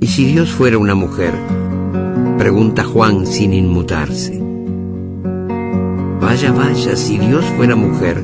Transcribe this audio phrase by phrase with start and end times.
[0.00, 1.32] ¿Y si Dios fuera una mujer?
[2.38, 4.38] Pregunta Juan sin inmutarse.
[6.20, 8.22] Vaya, vaya, si Dios fuera mujer,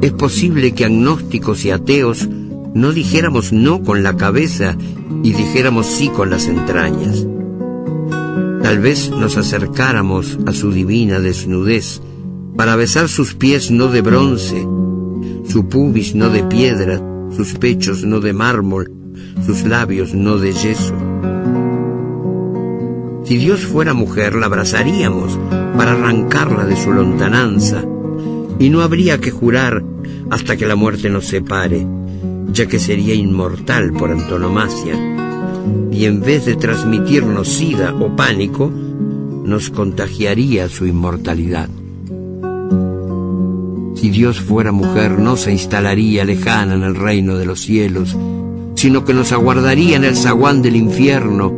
[0.00, 2.28] es posible que agnósticos y ateos
[2.74, 4.76] no dijéramos no con la cabeza
[5.22, 7.26] y dijéramos sí con las entrañas.
[8.62, 12.00] Tal vez nos acercáramos a su divina desnudez
[12.56, 14.66] para besar sus pies no de bronce,
[15.44, 17.00] su pubis no de piedra,
[17.36, 18.92] sus pechos no de mármol,
[19.44, 20.94] sus labios no de yeso.
[23.24, 25.38] Si Dios fuera mujer, la abrazaríamos
[25.76, 27.84] para arrancarla de su lontananza,
[28.58, 29.82] y no habría que jurar
[30.30, 31.86] hasta que la muerte nos separe,
[32.52, 34.94] ya que sería inmortal por antonomasia,
[35.90, 41.68] y en vez de transmitirnos sida o pánico, nos contagiaría su inmortalidad.
[44.02, 48.16] Si Dios fuera mujer, no se instalaría lejana en el reino de los cielos,
[48.74, 51.52] sino que nos aguardaría en el zaguán del infierno,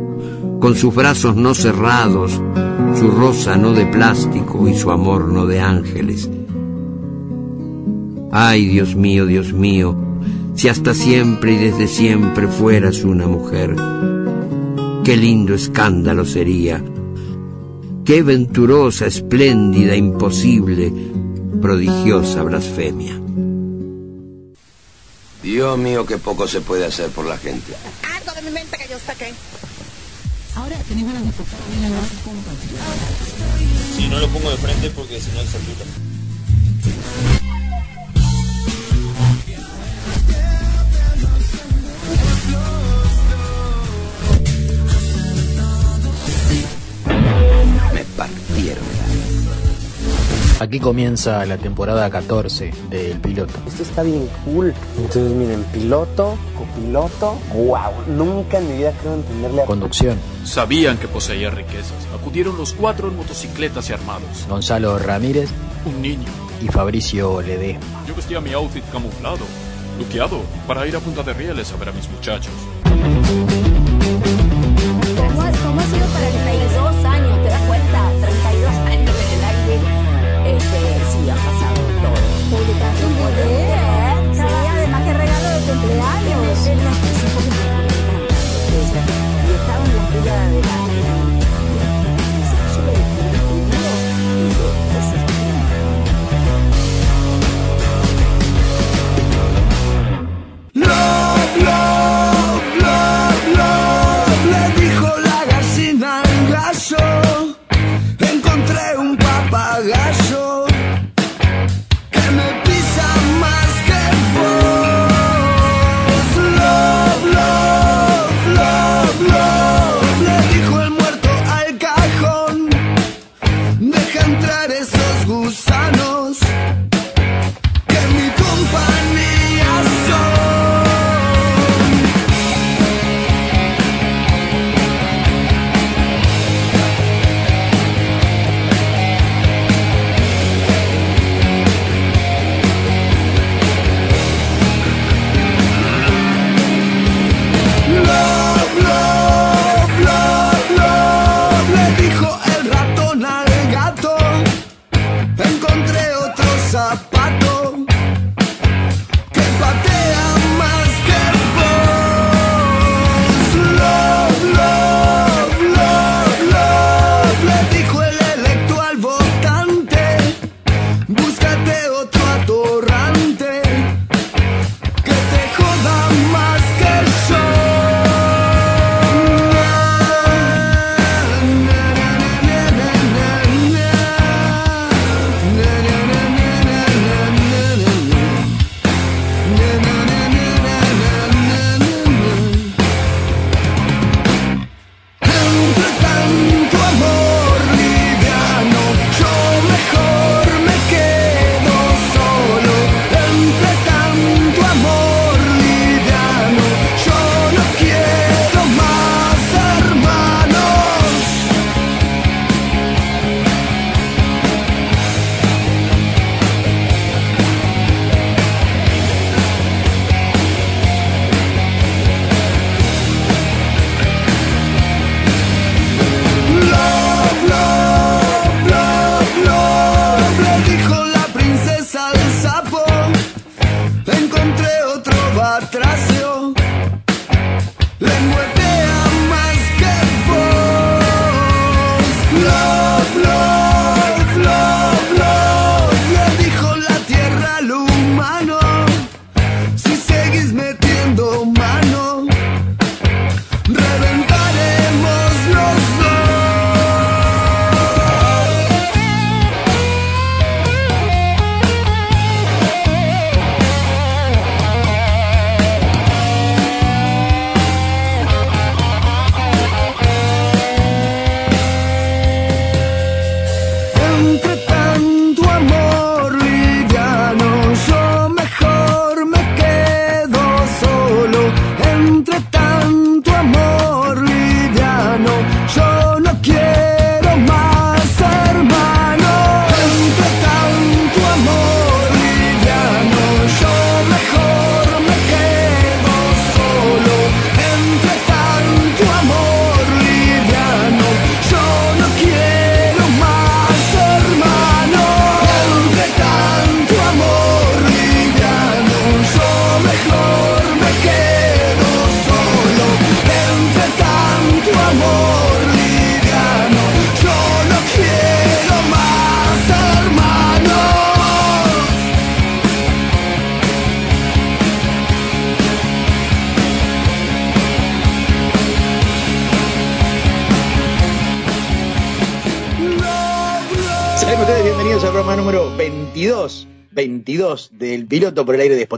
[0.59, 2.39] con sus brazos no cerrados,
[2.99, 6.29] su rosa no de plástico y su amor no de ángeles.
[8.31, 9.97] Ay, Dios mío, Dios mío,
[10.53, 13.75] si hasta siempre y desde siempre fueras una mujer,
[15.03, 16.83] qué lindo escándalo sería,
[18.05, 20.93] qué venturosa, espléndida, imposible,
[21.61, 23.19] prodigiosa blasfemia.
[25.43, 27.73] Dios mío, qué poco se puede hacer por la gente.
[28.15, 29.33] Algo de mi mente que yo saqué.
[30.55, 32.01] Ahora tenés ganas de tocar bien a
[33.95, 35.85] Si no lo pongo de frente porque si no es satura.
[47.93, 49.14] Me partieron.
[50.59, 53.53] Aquí comienza la temporada 14 del piloto.
[53.67, 54.73] Esto está bien cool.
[54.97, 59.65] Entonces miren, piloto, copiloto, wow, nunca en mi vida creo entenderle a...
[59.65, 62.07] Conducción, Sabían que poseía riquezas.
[62.17, 64.45] Acudieron los cuatro en motocicletas y armados.
[64.49, 65.49] Gonzalo Ramírez
[65.85, 66.23] Un niño.
[66.61, 68.03] y Fabricio Ledesma.
[68.07, 69.45] Yo vestía mi outfit camuflado,
[69.99, 72.53] luqueado, para ir a Punta de Rieles a ver a mis muchachos.
[72.83, 72.95] ¿Cómo,
[75.63, 76.85] cómo ha sido 32 años?
[76.95, 77.24] ¿Te das cuenta?
[81.25, 82.21] Sí, ha pasado todo.
[82.51, 84.33] Publicaste un video.
[84.35, 86.67] Sí, además que regalo de cumpleaños.
[86.67, 86.69] Y
[89.55, 91.24] estaba en la fila de la...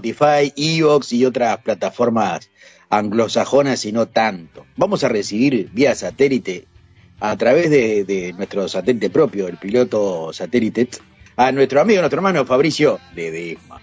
[0.09, 2.49] Spotify, Evox y otras plataformas
[2.89, 4.65] anglosajonas y no tanto.
[4.75, 6.65] Vamos a recibir vía satélite
[7.19, 10.87] a través de, de nuestro satélite propio, el piloto satélite,
[11.35, 13.81] a nuestro amigo, nuestro hermano Fabricio Ledesma.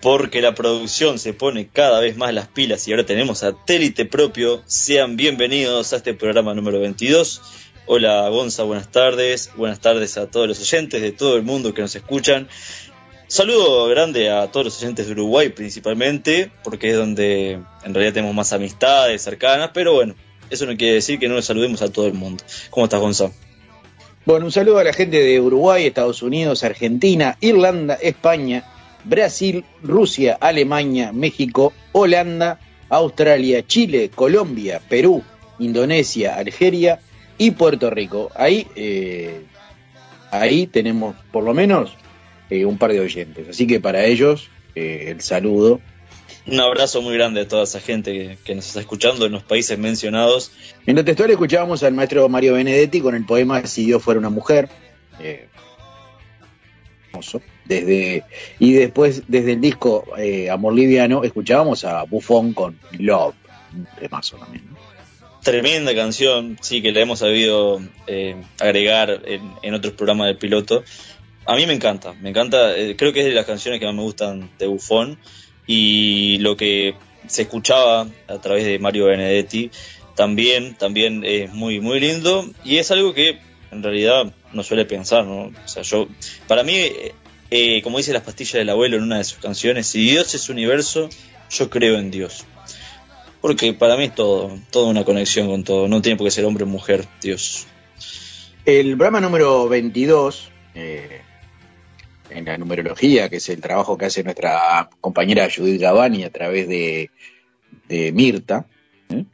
[0.00, 4.62] Porque la producción se pone cada vez más las pilas y ahora tenemos satélite propio.
[4.66, 7.42] Sean bienvenidos a este programa número 22.
[7.86, 9.50] Hola Gonza, buenas tardes.
[9.56, 12.48] Buenas tardes a todos los oyentes de todo el mundo que nos escuchan.
[13.30, 18.34] Saludo grande a todos los oyentes de Uruguay principalmente, porque es donde en realidad tenemos
[18.34, 20.16] más amistades cercanas, pero bueno,
[20.50, 22.42] eso no quiere decir que no le saludemos a todo el mundo.
[22.70, 23.30] ¿Cómo estás, Gonza?
[24.26, 28.64] Bueno, un saludo a la gente de Uruguay, Estados Unidos, Argentina, Irlanda, España,
[29.04, 35.22] Brasil, Rusia, Alemania, México, Holanda, Australia, Chile, Colombia, Perú,
[35.60, 36.98] Indonesia, Algeria
[37.38, 38.32] y Puerto Rico.
[38.34, 39.42] Ahí, eh,
[40.32, 41.96] ahí tenemos por lo menos
[42.50, 43.48] eh, un par de oyentes.
[43.48, 45.80] Así que para ellos, eh, el saludo.
[46.46, 49.42] Un abrazo muy grande a toda esa gente que, que nos está escuchando en los
[49.42, 50.52] países mencionados.
[50.86, 54.30] En lo textual escuchábamos al maestro Mario Benedetti con el poema Si Dios fuera una
[54.30, 54.68] mujer.
[55.20, 55.46] Eh.
[57.66, 58.24] Desde,
[58.58, 63.34] y después, desde el disco eh, Amor Liviano, escuchábamos a Buffon con Love.
[63.74, 64.64] Un temazo también.
[64.70, 64.78] ¿no?
[65.42, 67.80] Tremenda canción, sí, que le hemos sabido
[68.58, 70.82] agregar en, en otros programas del piloto.
[71.46, 73.94] A mí me encanta, me encanta, eh, creo que es de las canciones que más
[73.94, 75.18] me gustan de Buffon
[75.66, 76.94] y lo que
[77.26, 79.70] se escuchaba a través de Mario Benedetti
[80.14, 83.38] también, también es muy, muy lindo y es algo que
[83.70, 85.44] en realidad no suele pensar, ¿no?
[85.46, 86.08] O sea, yo,
[86.46, 87.14] para mí, eh,
[87.50, 90.48] eh, como dice las pastillas del abuelo en una de sus canciones, si Dios es
[90.48, 91.08] universo,
[91.50, 92.44] yo creo en Dios.
[93.40, 96.44] Porque para mí es todo, toda una conexión con todo, no tiene por qué ser
[96.44, 97.66] hombre o mujer, Dios.
[98.66, 101.22] El programa número 22, eh,
[102.30, 106.68] en la numerología, que es el trabajo que hace nuestra compañera Judith Gavani a través
[106.68, 107.10] de,
[107.88, 108.66] de Mirta,
[109.08, 109.24] ¿eh?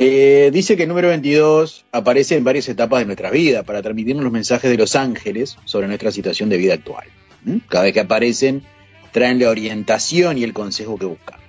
[0.00, 4.22] Eh, dice que el número 22 aparece en varias etapas de nuestra vida para transmitirnos
[4.22, 7.08] los mensajes de los ángeles sobre nuestra situación de vida actual.
[7.48, 7.58] ¿eh?
[7.68, 8.62] Cada vez que aparecen,
[9.10, 11.44] traen la orientación y el consejo que buscamos.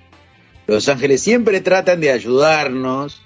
[0.66, 3.22] Los ángeles siempre tratan de ayudarnos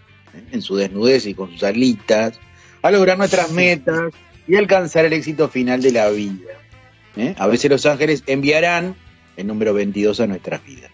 [0.53, 2.39] en su desnudez y con sus alitas
[2.83, 4.13] a lograr nuestras metas
[4.47, 6.53] y alcanzar el éxito final de la vida.
[7.17, 7.35] ¿Eh?
[7.39, 8.97] A veces los ángeles enviarán
[9.37, 10.91] el número 22 a nuestras vidas.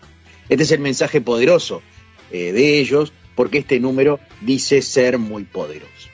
[0.49, 1.83] Este es el mensaje poderoso
[2.31, 6.09] eh, de ellos porque este número dice ser muy poderoso.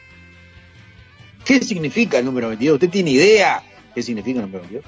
[1.45, 2.75] ¿Qué significa el número 22?
[2.75, 3.63] ¿Usted tiene idea
[3.95, 4.85] qué significa el número 22?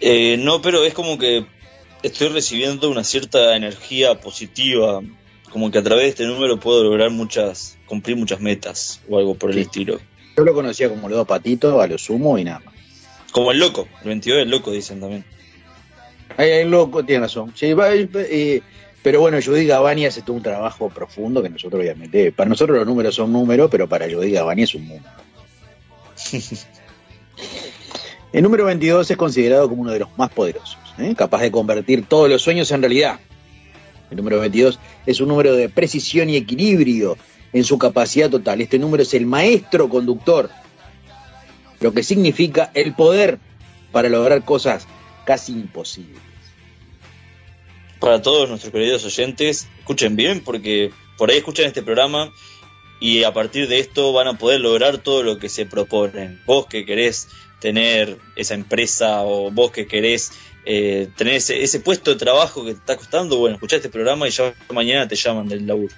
[0.00, 1.46] Eh, no, pero es como que
[2.02, 5.00] estoy recibiendo una cierta energía positiva,
[5.50, 9.34] como que a través de este número puedo lograr muchas, cumplir muchas metas o algo
[9.34, 9.62] por el Sí.
[9.62, 10.00] estilo.
[10.36, 12.73] Yo lo conocía como los dos patitos, a lo sumo y nada más.
[13.34, 15.24] Como el loco, el 22 es el loco, dicen también.
[16.36, 17.52] Ay, ay, loco, tiene razón.
[17.56, 18.62] Sí, va, eh,
[19.02, 22.86] pero bueno, Judy Gavani hace todo un trabajo profundo que nosotros obviamente, para nosotros los
[22.86, 25.08] números son números, pero para Judy Gavani es un mundo.
[28.32, 31.12] El número 22 es considerado como uno de los más poderosos, ¿eh?
[31.16, 33.18] capaz de convertir todos los sueños en realidad.
[34.12, 37.18] El número 22 es un número de precisión y equilibrio
[37.52, 38.60] en su capacidad total.
[38.60, 40.50] Este número es el maestro conductor,
[41.80, 43.38] lo que significa el poder
[43.92, 44.86] para lograr cosas
[45.24, 46.20] casi imposibles.
[48.00, 52.32] Para todos nuestros queridos oyentes, escuchen bien porque por ahí escuchan este programa
[53.00, 56.40] y a partir de esto van a poder lograr todo lo que se proponen.
[56.46, 57.28] Vos que querés
[57.60, 60.32] tener esa empresa o vos que querés
[60.66, 64.26] eh, tener ese, ese puesto de trabajo que te está costando, bueno, escuchá este programa
[64.28, 65.94] y ya mañana te llaman del laburo.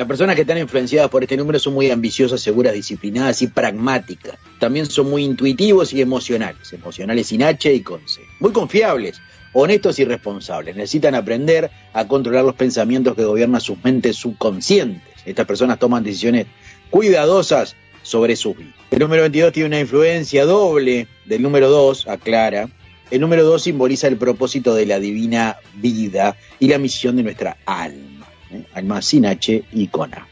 [0.00, 4.38] Las personas que están influenciadas por este número son muy ambiciosas, seguras, disciplinadas y pragmáticas.
[4.58, 8.22] También son muy intuitivos y emocionales, emocionales sin H y con C.
[8.38, 9.20] Muy confiables,
[9.52, 10.74] honestos y responsables.
[10.74, 15.12] Necesitan aprender a controlar los pensamientos que gobiernan sus mentes subconscientes.
[15.26, 16.46] Estas personas toman decisiones
[16.88, 18.72] cuidadosas sobre su vida.
[18.90, 22.70] El número 22 tiene una influencia doble del número 2, aclara.
[23.10, 27.58] El número 2 simboliza el propósito de la divina vida y la misión de nuestra
[27.66, 28.09] alma.
[28.52, 28.62] ¿Eh?
[28.74, 30.26] Alma sin H y con A.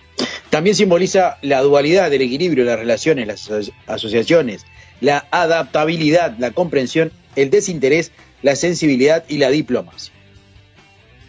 [0.50, 4.64] También simboliza la dualidad del equilibrio, las relaciones, las aso- asociaciones,
[5.00, 8.10] la adaptabilidad, la comprensión, el desinterés,
[8.42, 10.12] la sensibilidad y la diplomacia.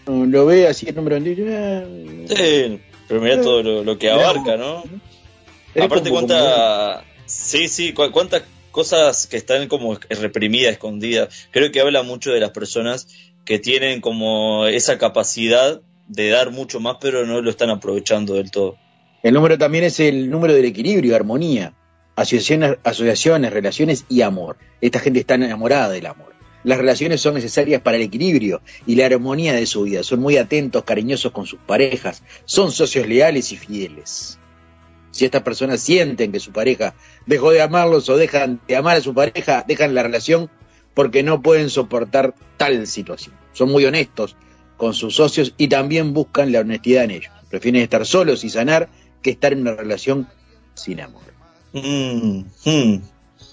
[0.08, 2.30] Lo ve así el número 22.
[2.36, 4.84] Sí, pero mirá todo lo, lo que abarca, ¿no?
[5.80, 7.04] Aparte, cuánta.
[7.28, 8.42] Sí, sí, cu- cuántas
[8.72, 11.48] cosas que están como reprimidas, escondidas.
[11.52, 13.08] Creo que habla mucho de las personas
[13.46, 18.52] que tienen como esa capacidad de dar mucho más, pero no lo están aprovechando del
[18.52, 18.78] todo.
[19.24, 21.74] El número también es el número del equilibrio, armonía,
[22.16, 24.58] asociaciones, asociaciones, relaciones y amor.
[24.82, 26.34] Esta gente está enamorada del amor.
[26.64, 30.04] Las relaciones son necesarias para el equilibrio y la armonía de su vida.
[30.04, 32.24] Son muy atentos, cariñosos con sus parejas.
[32.46, 34.40] Son socios leales y fieles.
[35.12, 39.02] Si estas personas sienten que su pareja dejó de amarlos o dejan de amar a
[39.02, 40.50] su pareja, dejan la relación
[40.94, 43.36] porque no pueden soportar tal situación.
[43.54, 44.36] Son muy honestos
[44.80, 47.32] con sus socios y también buscan la honestidad en ellos.
[47.50, 48.90] Prefieren estar solos y sanar
[49.22, 50.28] que estar en una relación
[50.74, 51.22] sin amor.
[51.74, 53.02] Mm, mm.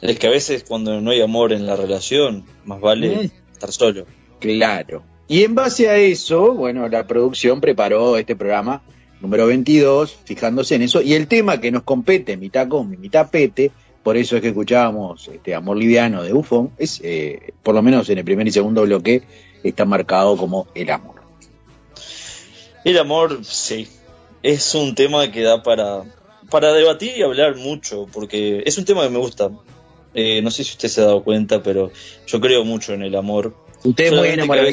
[0.03, 3.53] Es que a veces cuando no hay amor en la relación, más vale Mm.
[3.53, 4.07] estar solo.
[4.39, 5.03] Claro.
[5.27, 8.83] Y en base a eso, bueno, la producción preparó este programa
[9.21, 11.03] número 22, fijándose en eso.
[11.03, 13.73] Y el tema que nos compete, mitad con, mitad pete,
[14.05, 18.09] por eso es que escuchábamos este Amor Liviano de Bufón, es, eh, por lo menos
[18.11, 19.23] en el primer y segundo bloque,
[19.65, 21.16] está marcado como el amor.
[22.87, 23.89] El amor, sí,
[24.45, 26.05] es un tema que da para,
[26.49, 29.51] para debatir y hablar mucho, porque es un tema que me gusta.
[30.15, 31.91] Eh, no sé si usted se ha dado cuenta, pero
[32.29, 33.57] yo creo mucho en el amor.
[33.83, 34.69] Usted es muy enamorado.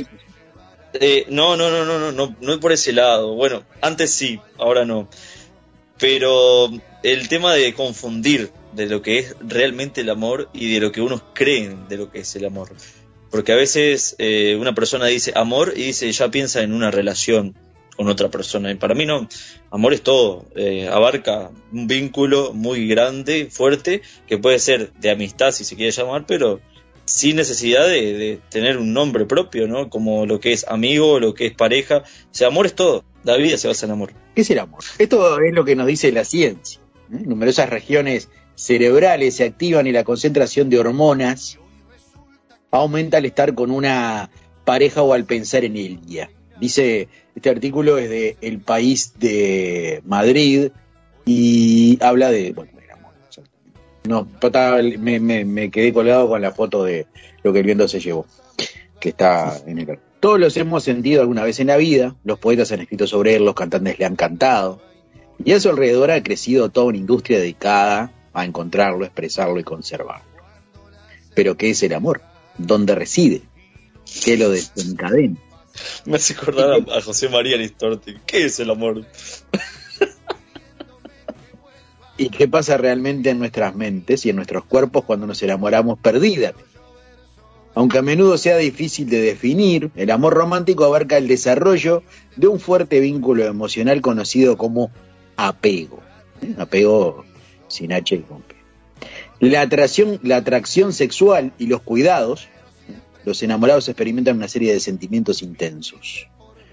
[0.94, 3.34] Eh, no, no, no, no, no, no, no por ese lado.
[3.34, 5.10] Bueno, antes sí, ahora no.
[5.98, 6.70] Pero
[7.02, 11.02] el tema de confundir de lo que es realmente el amor y de lo que
[11.02, 12.74] unos creen de lo que es el amor.
[13.32, 17.56] Porque a veces eh, una persona dice amor y dice ya piensa en una relación
[17.96, 18.72] con otra persona.
[18.72, 19.28] Y para mí no,
[19.72, 20.46] amor es todo.
[20.56, 25.92] Eh, abarca un vínculo muy grande, fuerte, que puede ser de amistad si se quiere
[25.92, 26.60] llamar, pero
[27.06, 29.90] sin necesidad de, de tener un nombre propio, ¿no?
[29.90, 31.98] Como lo que es amigo, lo que es pareja.
[31.98, 33.04] O sea, amor es todo.
[33.24, 34.14] La vida se basa en amor.
[34.36, 34.84] ¿Qué es el amor?
[34.98, 36.82] Esto es lo que nos dice la ciencia.
[37.12, 37.24] ¿eh?
[37.26, 41.58] Numerosas regiones cerebrales se activan y la concentración de hormonas
[42.72, 44.30] aumenta al estar con una
[44.66, 46.30] pareja o al pensar en ella.
[46.64, 50.70] Dice, este artículo es de El País de Madrid
[51.26, 52.72] y habla de, bueno.
[54.08, 54.26] No,
[55.00, 57.06] me, me- me quedé colgado con la foto de
[57.44, 58.26] lo que el viento se llevó,
[59.02, 60.00] que está en el...
[60.22, 63.44] Todos los hemos sentido alguna vez en la vida, los poetas han escrito sobre él,
[63.44, 64.82] los cantantes le han cantado,
[65.44, 70.24] y a su alrededor ha crecido toda una industria dedicada a encontrarlo, expresarlo y conservarlo.
[71.36, 72.22] Pero ¿qué es el amor?
[72.58, 73.42] ¿Dónde reside?
[74.24, 75.36] ¿Qué lo desencadena?
[76.06, 78.16] Me hace acordar a, José María Listorti.
[78.26, 79.06] ¿Qué es el amor?
[82.18, 86.64] ¿Y qué pasa realmente en nuestras mentes y en nuestros cuerpos cuando nos enamoramos perdidamente?
[87.76, 92.04] Aunque a menudo sea difícil de definir, el amor romántico abarca el desarrollo
[92.36, 94.92] de un fuerte vínculo emocional conocido como
[95.38, 96.02] apego.
[96.44, 96.54] ¿eh?
[96.60, 97.26] Apego
[97.68, 98.56] sin H y con P.
[99.40, 102.48] La atracción, la atracción sexual y los cuidados.
[103.26, 106.28] Los enamorados experimentan una serie de sentimientos intensos,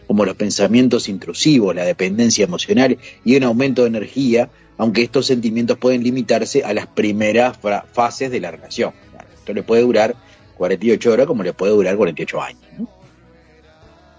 [0.06, 5.78] como los pensamientos intrusivos, la dependencia emocional y un aumento de energía, aunque estos sentimientos
[5.78, 7.58] pueden limitarse a las primeras
[7.92, 8.92] fases de la relación.
[9.34, 10.16] Esto le puede durar
[10.56, 12.62] 48 horas como le puede durar 48 años.
[12.78, 12.88] ¿no?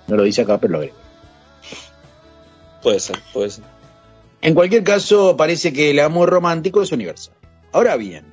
[0.08, 0.96] No lo dice acá, pero lo agrega.
[2.82, 3.64] Puede ser, puede ser.
[4.42, 7.36] En cualquier caso, parece que el amor romántico es universal.
[7.72, 8.26] Ahora bien,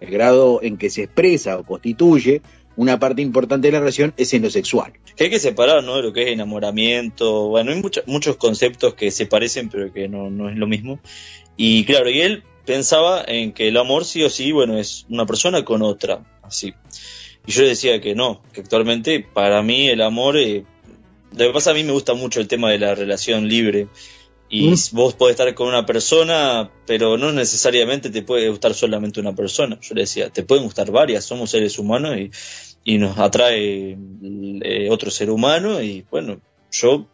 [0.00, 2.42] el grado en que se expresa o constituye
[2.76, 4.92] una parte importante de la relación es en lo sexual.
[5.16, 6.00] Que hay que separar, ¿no?
[6.00, 7.48] Lo que es enamoramiento.
[7.48, 11.00] Bueno, hay muchos conceptos que se parecen, pero que no, no es lo mismo.
[11.56, 15.26] Y claro, y él pensaba en que el amor sí o sí, bueno, es una
[15.26, 16.74] persona con otra, así.
[17.46, 20.64] Y yo le decía que no, que actualmente para mí el amor, eh,
[21.36, 23.88] lo que pasa a mí me gusta mucho el tema de la relación libre.
[24.54, 24.74] Y Mm.
[24.92, 29.78] vos podés estar con una persona, pero no necesariamente te puede gustar solamente una persona.
[29.80, 32.30] Yo le decía, te pueden gustar varias, somos seres humanos y,
[32.84, 33.96] y nos atrae
[34.60, 35.82] eh, otro ser humano.
[35.82, 36.38] Y bueno,
[36.70, 37.06] yo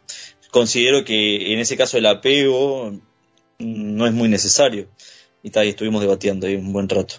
[0.51, 2.99] considero que en ese caso el apego
[3.59, 4.89] no es muy necesario.
[5.41, 7.15] Y, tal, estuvimos debatiendo ahí un buen rato.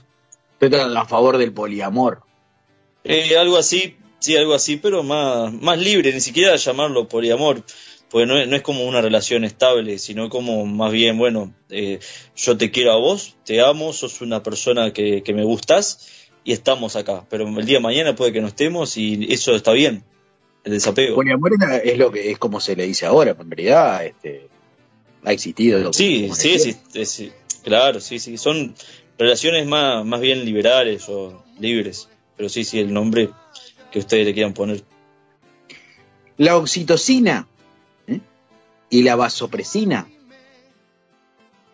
[0.60, 2.24] Pero a favor del poliamor.
[3.06, 7.64] Eh, algo así, sí, algo así, pero más, más libre, ni siquiera llamarlo poliamor,
[8.10, 12.00] porque no es, no es como una relación estable, sino como más bien, bueno, eh,
[12.36, 16.08] yo te quiero a vos, te amo, sos una persona que, que me gustas
[16.44, 19.72] y estamos acá, pero el día de mañana puede que no estemos y eso está
[19.74, 20.04] bien,
[20.64, 21.16] el desapego.
[21.16, 24.48] Poliamor la- es lo que es como se le dice ahora, pero en realidad este,
[25.24, 25.94] ha existido.
[25.94, 26.74] Sí, como sí, decía.
[26.94, 27.32] sí, sí,
[27.64, 28.74] claro, sí, sí, son
[29.18, 33.30] relaciones más, más bien liberales o libres, pero sí, sí, el nombre
[33.92, 34.82] que ustedes le quieran poner.
[36.38, 37.48] La oxitocina.
[38.90, 40.08] Y la vasopresina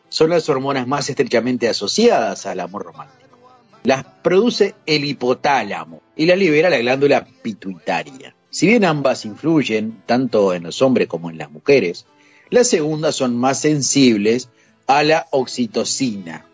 [0.10, 3.38] son las hormonas más estrechamente asociadas al amor romántico.
[3.84, 8.36] Las produce el hipotálamo y las libera la glándula pituitaria.
[8.50, 12.06] Si bien ambas influyen tanto en los hombres como en las mujeres,
[12.50, 14.50] las segundas son más sensibles
[14.88, 16.46] a la oxitocina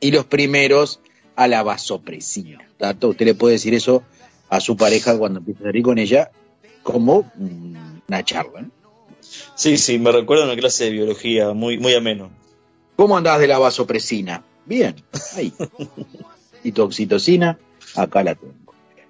[0.00, 1.00] y los primeros
[1.34, 2.68] a la vasopresina.
[2.78, 4.02] Tanto usted le puede decir eso
[4.48, 6.30] a su pareja cuando empieza a salir con ella
[6.82, 8.68] como una charla.
[9.54, 12.30] Sí, sí, me recuerda una clase de biología muy, muy ameno.
[12.96, 14.42] ¿Cómo andás de la vasopresina?
[14.64, 14.96] Bien,
[15.36, 15.52] ahí.
[16.64, 17.58] y tu oxitocina,
[17.94, 18.54] acá la tengo.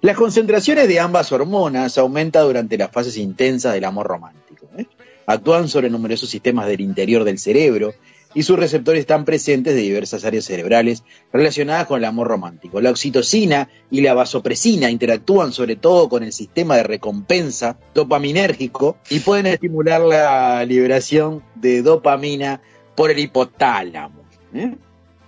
[0.01, 4.67] Las concentraciones de ambas hormonas aumentan durante las fases intensas del amor romántico.
[4.77, 4.85] ¿eh?
[5.25, 7.93] Actúan sobre numerosos sistemas del interior del cerebro
[8.37, 12.79] y sus receptores están presentes de diversas áreas cerebrales relacionadas con el amor romántico.
[12.79, 19.21] La oxitocina y la vasopresina interactúan sobre todo con el sistema de recompensa dopaminérgico y
[19.21, 22.61] pueden estimular la liberación de dopamina
[22.95, 24.21] por el hipotálamo.
[24.53, 24.75] ¿eh?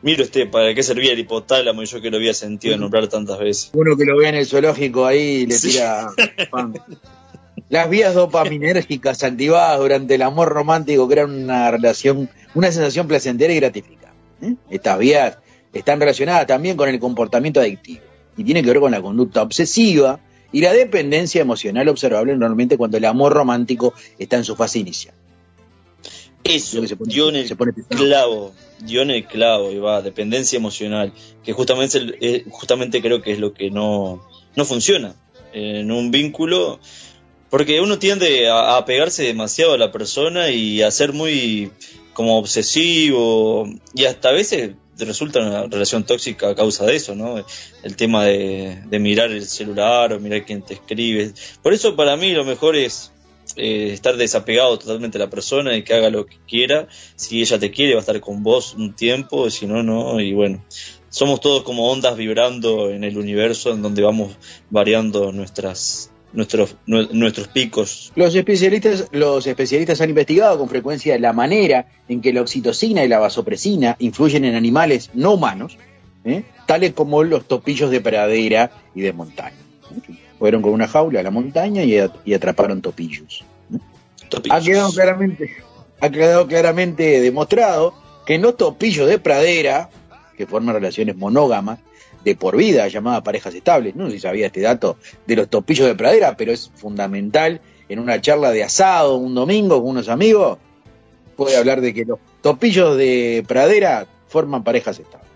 [0.03, 1.81] Mire usted, ¿para qué servía el hipotálamo?
[1.81, 3.71] Y yo que lo había sentido nombrar tantas veces.
[3.73, 5.71] Uno que lo ve en el zoológico ahí le Sí.
[5.71, 6.09] tira
[6.51, 6.73] pan.
[7.69, 13.57] Las vías dopaminérgicas activadas durante el amor romántico crean una relación, una sensación placentera y
[13.57, 14.17] gratificante.
[14.41, 14.55] ¿eh?
[14.69, 15.37] Estas vías
[15.71, 18.01] están relacionadas también con el comportamiento adictivo
[18.35, 20.19] y tienen que ver con la conducta obsesiva
[20.51, 25.13] y la dependencia emocional observable normalmente cuando el amor romántico está en su fase inicial.
[26.43, 28.53] Eso, se pone- dio en el se pone clavo,
[28.83, 33.39] dio en el clavo, y va, dependencia emocional, que justamente, eh, justamente creo que es
[33.39, 35.13] lo que no, no funciona
[35.53, 36.79] en un vínculo,
[37.49, 41.71] porque uno tiende a, a pegarse demasiado a la persona y a ser muy
[42.13, 47.43] como obsesivo, y hasta a veces resulta una relación tóxica a causa de eso, ¿no?
[47.83, 51.31] El tema de, de mirar el celular o mirar quién te escribe.
[51.61, 53.13] Por eso para mí lo mejor es
[53.55, 56.87] eh, estar desapegado totalmente a la persona y que haga lo que quiera.
[57.15, 60.19] Si ella te quiere, va a estar con vos un tiempo, si no, no.
[60.19, 60.63] Y bueno,
[61.09, 64.37] somos todos como ondas vibrando en el universo en donde vamos
[64.69, 68.11] variando nuestras, nuestros, nue- nuestros picos.
[68.15, 73.07] Los especialistas, los especialistas han investigado con frecuencia la manera en que la oxitocina y
[73.07, 75.77] la vasopresina influyen en animales no humanos,
[76.23, 76.43] ¿eh?
[76.67, 79.55] tales como los topillos de pradera y de montaña.
[80.37, 83.43] Fueron con una jaula a la montaña y, a- y atraparon topillos.
[84.51, 85.49] Ha quedado claramente,
[85.99, 87.93] ha quedado claramente demostrado
[88.25, 89.89] que en los topillos de pradera,
[90.37, 91.79] que forman relaciones monógamas
[92.23, 95.87] de por vida, llamadas parejas estables, no sé si sabía este dato de los topillos
[95.87, 100.57] de pradera, pero es fundamental en una charla de asado un domingo con unos amigos,
[101.35, 105.29] puede hablar de que los topillos de pradera forman parejas estables.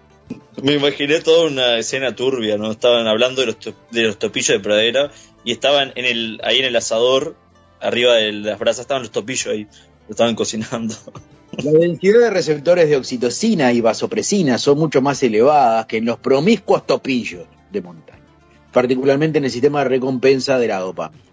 [0.62, 2.72] Me imaginé toda una escena turbia, ¿no?
[2.72, 3.58] Estaban hablando de los,
[3.92, 5.12] de los topillos de pradera
[5.44, 7.36] y estaban en el, ahí en el asador,
[7.82, 9.64] arriba de las brasas, estaban los topillos ahí,
[10.08, 10.96] lo estaban cocinando.
[11.62, 16.18] La densidad de receptores de oxitocina y vasopresina son mucho más elevadas que en los
[16.18, 18.24] promiscuos topillos de montaña,
[18.72, 21.24] particularmente en el sistema de recompensa de la dopamina.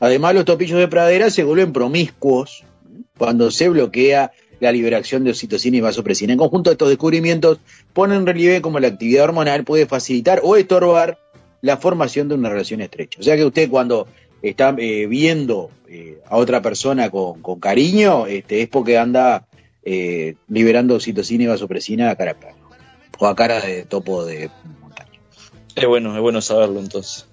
[0.00, 2.64] Además, los topillos de pradera se vuelven promiscuos
[3.18, 6.32] cuando se bloquea la liberación de oxitocina y vasopresina.
[6.32, 7.58] En conjunto, estos descubrimientos
[7.92, 11.18] ponen en relieve cómo la actividad hormonal puede facilitar o estorbar
[11.60, 13.20] la formación de una relación estrecha.
[13.20, 14.06] O sea que usted cuando
[14.42, 19.46] está eh, viendo eh, a otra persona con, con cariño, este, es porque anda
[19.82, 22.56] eh, liberando oxitocina y vasopresina a cara perro.
[23.18, 24.50] O a cara de topo de
[25.74, 27.26] Es bueno, es bueno saberlo entonces.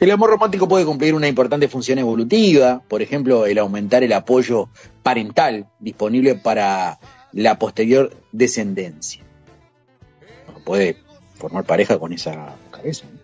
[0.00, 4.68] El amor romántico puede cumplir una importante función evolutiva, por ejemplo, el aumentar el apoyo
[5.02, 7.00] parental disponible para
[7.32, 9.24] la posterior descendencia.
[10.64, 10.98] Puede
[11.34, 13.06] formar pareja con esa cabeza.
[13.12, 13.17] ¿no?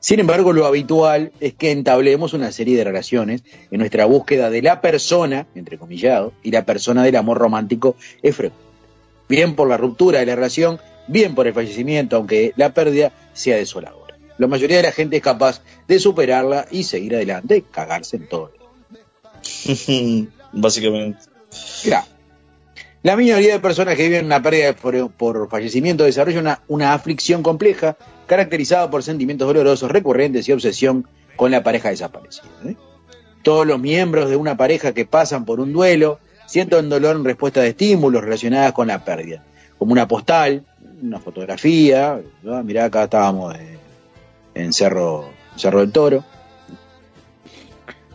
[0.00, 4.62] Sin embargo, lo habitual es que entablemos una serie de relaciones en nuestra búsqueda de
[4.62, 8.66] la persona, entre comillado, y la persona del amor romántico es frecuente.
[9.28, 13.56] Bien por la ruptura de la relación, bien por el fallecimiento, aunque la pérdida sea
[13.56, 14.16] desoladora.
[14.38, 18.28] La mayoría de la gente es capaz de superarla y seguir adelante y cagarse en
[18.28, 18.52] todo.
[20.52, 21.20] Básicamente.
[23.02, 27.42] La mayoría de personas que viven una pérdida por, por fallecimiento desarrollan una, una aflicción
[27.42, 31.06] compleja caracterizada por sentimientos dolorosos recurrentes y obsesión
[31.36, 32.44] con la pareja desaparecida.
[32.66, 32.76] ¿eh?
[33.42, 37.60] Todos los miembros de una pareja que pasan por un duelo sienten dolor en respuesta
[37.60, 39.42] de estímulos relacionados con la pérdida,
[39.78, 40.64] como una postal,
[41.02, 42.62] una fotografía, ¿no?
[42.62, 43.56] mirá acá estábamos
[44.54, 46.24] en Cerro, Cerro del Toro.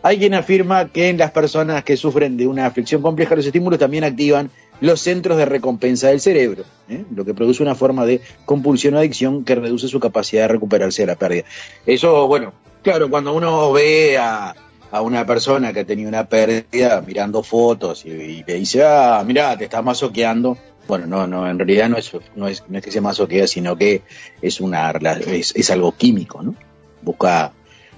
[0.02, 3.78] Hay quien afirma que en las personas que sufren de una aflicción compleja los estímulos
[3.78, 7.04] también activan los centros de recompensa del cerebro, ¿eh?
[7.14, 11.02] lo que produce una forma de compulsión o adicción que reduce su capacidad de recuperarse
[11.02, 11.44] de la pérdida.
[11.86, 14.54] Eso, bueno, claro, cuando uno ve a,
[14.90, 19.22] a una persona que ha tenido una pérdida mirando fotos y, y le dice, ah,
[19.26, 20.56] mira, te estás masoqueando.
[20.86, 23.76] Bueno, no, no, en realidad no es, no es, no es que se masoquea, sino
[23.76, 24.02] que
[24.40, 26.54] es, una, es, es algo químico, ¿no?
[27.02, 27.52] Busca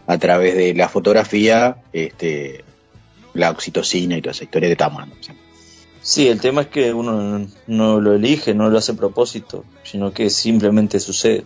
[0.06, 2.64] a través de la fotografía este,
[3.34, 5.22] la oxitocina y toda esa historia que estamos hablando.
[5.22, 5.32] Sí,
[6.16, 10.30] el tema es que uno no lo elige, no lo hace a propósito, sino que
[10.30, 11.44] simplemente sucede.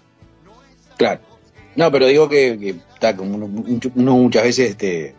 [0.96, 1.20] Claro.
[1.76, 3.64] No, pero digo que, que está como uno,
[3.94, 5.14] uno muchas veces este,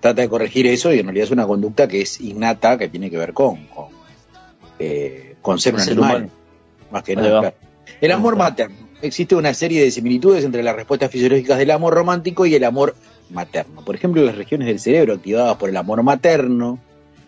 [0.00, 3.10] trata de corregir eso y en realidad es una conducta que es innata, que tiene
[3.10, 3.86] que ver con, con,
[4.78, 6.16] eh, con ser un Ser animal.
[6.16, 6.30] humano.
[6.92, 7.40] Más que nada.
[7.40, 7.56] claro.
[8.00, 8.76] El amor materno.
[9.02, 12.94] Existe una serie de similitudes entre las respuestas fisiológicas del amor romántico y el amor
[13.30, 13.84] materno.
[13.84, 16.78] Por ejemplo, las regiones del cerebro activadas por el amor materno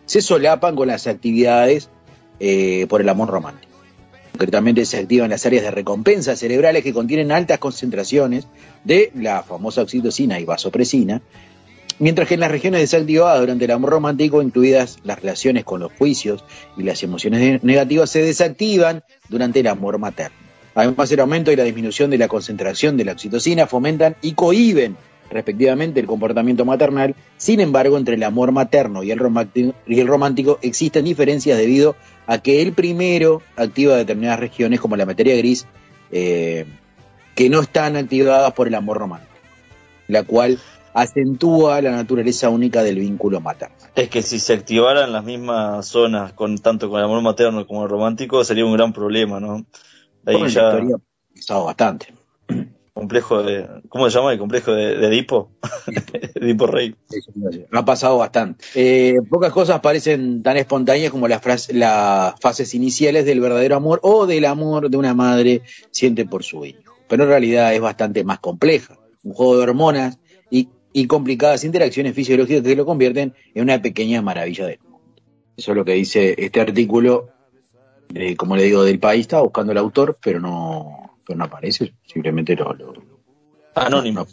[0.09, 1.90] se solapan con las actividades
[2.40, 3.68] eh, por el amor romántico.
[4.33, 8.47] Concretamente se activan las áreas de recompensa cerebrales que contienen altas concentraciones
[8.85, 11.21] de la famosa oxitocina y vasopresina,
[11.99, 15.92] mientras que en las regiones desactivadas durante el amor romántico, incluidas las relaciones con los
[15.92, 16.42] juicios
[16.77, 20.37] y las emociones ne- negativas, se desactivan durante el amor materno.
[20.75, 24.97] Además, el aumento y la disminución de la concentración de la oxitocina fomentan y cohiben
[25.31, 27.14] respectivamente el comportamiento maternal.
[27.37, 31.97] Sin embargo, entre el amor materno y el romántico, y el romántico existen diferencias debido
[32.27, 35.67] a que el primero activa determinadas regiones como la materia gris
[36.11, 36.67] eh,
[37.35, 39.33] que no están activadas por el amor romántico,
[40.09, 40.59] la cual
[40.93, 43.77] acentúa la naturaleza única del vínculo materno.
[43.95, 47.85] Es que si se activaran las mismas zonas, con tanto con el amor materno como
[47.85, 49.64] el romántico, sería un gran problema, ¿no?
[50.27, 52.12] Ahí Bueno, ya bastante.
[52.98, 54.32] Complejo de, ¿cómo se llama?
[54.32, 55.52] El complejo de, de Edipo,
[56.34, 56.96] Edipo Rey.
[57.72, 58.64] Ha pasado bastante.
[58.74, 64.00] Eh, pocas cosas parecen tan espontáneas como las, fras- las fases iniciales del verdadero amor
[64.02, 66.80] o del amor de una madre siente por su hijo.
[67.08, 68.98] Pero en realidad es bastante más compleja.
[69.22, 70.18] Un juego de hormonas
[70.50, 74.98] y, y complicadas interacciones fisiológicas que lo convierten en una pequeña maravilla del mundo.
[75.56, 77.28] Eso es lo que dice este artículo,
[78.14, 79.22] eh, como le digo, del país.
[79.22, 81.93] Estaba buscando el autor, pero no, pero no aparece.
[82.07, 82.95] Simplemente lo, lo,
[83.75, 84.27] Anónimo.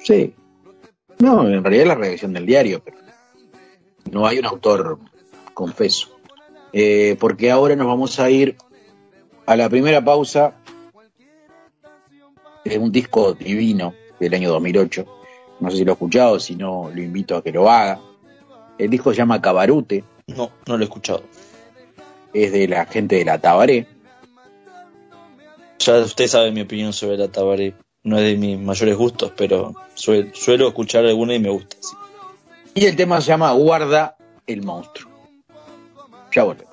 [0.00, 0.34] Sí.
[1.20, 2.98] No, en realidad es la redacción del diario, pero
[4.10, 4.98] no hay un autor
[5.54, 6.08] confeso.
[6.72, 8.56] Eh, porque ahora nos vamos a ir
[9.46, 10.56] a la primera pausa
[12.64, 15.06] de un disco divino del año 2008.
[15.60, 18.00] No sé si lo ha escuchado, si no, lo invito a que lo haga.
[18.78, 21.22] El disco se llama Cabarute, No, no lo he escuchado.
[22.34, 23.86] es de la gente de la Tabaré.
[25.84, 27.74] Ya usted sabe mi opinión sobre la Tabaré.
[28.04, 31.76] No es de mis mayores gustos, pero sue- suelo escuchar alguna y me gusta.
[32.74, 34.16] Y el tema se llama Guarda
[34.46, 35.10] el monstruo.
[36.34, 36.71] Ya volvemos.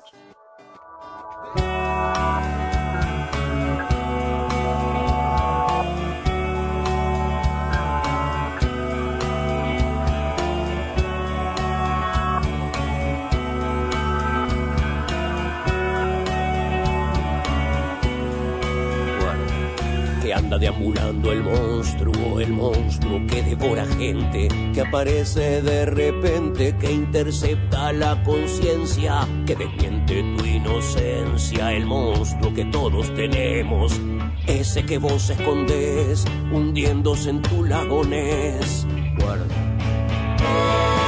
[20.58, 28.22] Deambulando el monstruo, el monstruo que devora gente, que aparece de repente, que intercepta la
[28.22, 34.00] conciencia, que desmiente tu inocencia, el monstruo que todos tenemos,
[34.46, 38.86] ese que vos escondes, hundiéndose en tu lagones.
[39.18, 40.99] Guarda.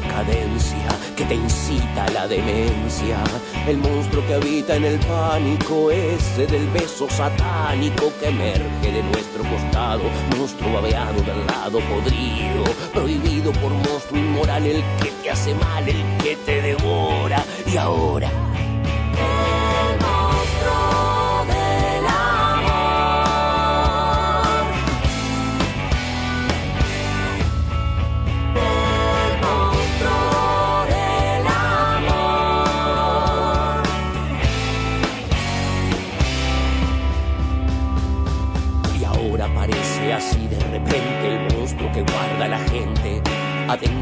[0.00, 3.18] decadencia que te incita a la demencia.
[3.66, 9.42] El monstruo que habita en el pánico, ese del beso satánico que emerge de nuestro
[9.44, 10.02] costado.
[10.36, 16.02] Monstruo babeado del lado podrido, prohibido por monstruo inmoral, el que te hace mal, el
[16.22, 17.42] que te devora.
[17.66, 18.30] Y ahora.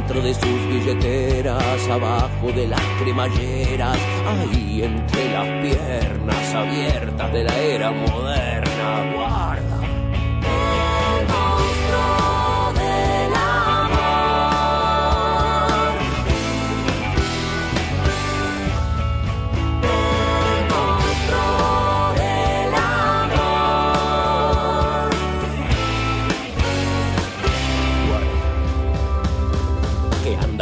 [0.05, 7.59] Adentro de sus billeteras, abajo de las cremalleras, ahí entre las piernas abiertas de la
[7.59, 9.64] era moderna.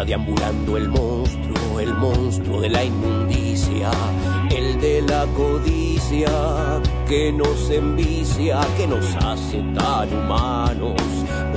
[0.04, 3.90] Deambulando el monstruo, el monstruo de la inmundicia,
[4.50, 6.30] el de la codicia,
[7.08, 11.00] que nos envicia, que nos hace tan humanos,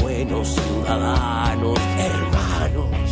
[0.02, 3.05] buenos ciudadanos, hermanos.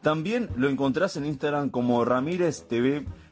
[0.00, 3.06] También lo encontrás en Instagram como Ramírez TV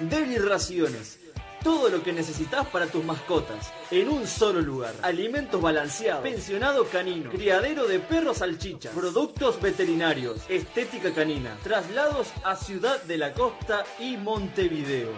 [0.00, 1.18] Delirraciones.
[1.62, 4.94] Todo lo que necesitas para tus mascotas, en un solo lugar.
[5.02, 13.02] Alimentos balanceados, pensionado canino, criadero de perros salchichas, productos veterinarios, estética canina, traslados a Ciudad
[13.02, 15.12] de la Costa y Montevideo.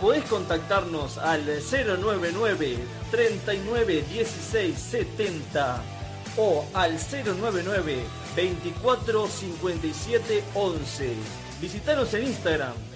[0.00, 2.76] Podés contactarnos al 099
[3.10, 5.82] 39 16 70
[6.36, 8.04] o al 099
[8.36, 11.14] 24 57 11.
[11.60, 12.72] Visitanos en Instagram,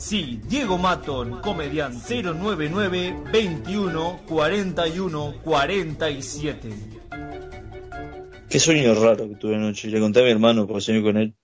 [0.00, 6.70] Sí, Diego Maton, comediante 099 21 41 47.
[8.48, 9.88] Qué sueño raro que tuve anoche.
[9.88, 11.34] Le conté a mi hermano porque soñé con él.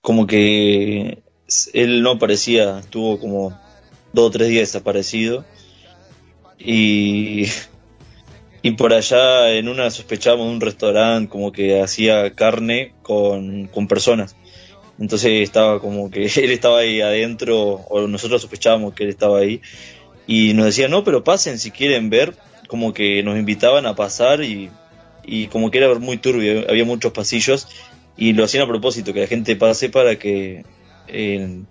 [0.00, 1.22] Como que
[1.74, 3.60] él no aparecía, estuvo como
[4.14, 5.44] dos o tres días desaparecido.
[6.58, 7.48] Y,
[8.62, 13.86] y por allá en una sospechábamos de un restaurante como que hacía carne con, con
[13.86, 14.36] personas.
[14.98, 19.60] Entonces estaba como que él estaba ahí adentro, o nosotros sospechábamos que él estaba ahí.
[20.26, 22.34] Y nos decía, no, pero pasen si quieren ver.
[22.66, 24.68] Como que nos invitaban a pasar y,
[25.24, 27.66] y como que era muy turbio, había muchos pasillos
[28.14, 30.64] y lo hacían a propósito, que la gente pase para que...
[31.06, 31.62] eh,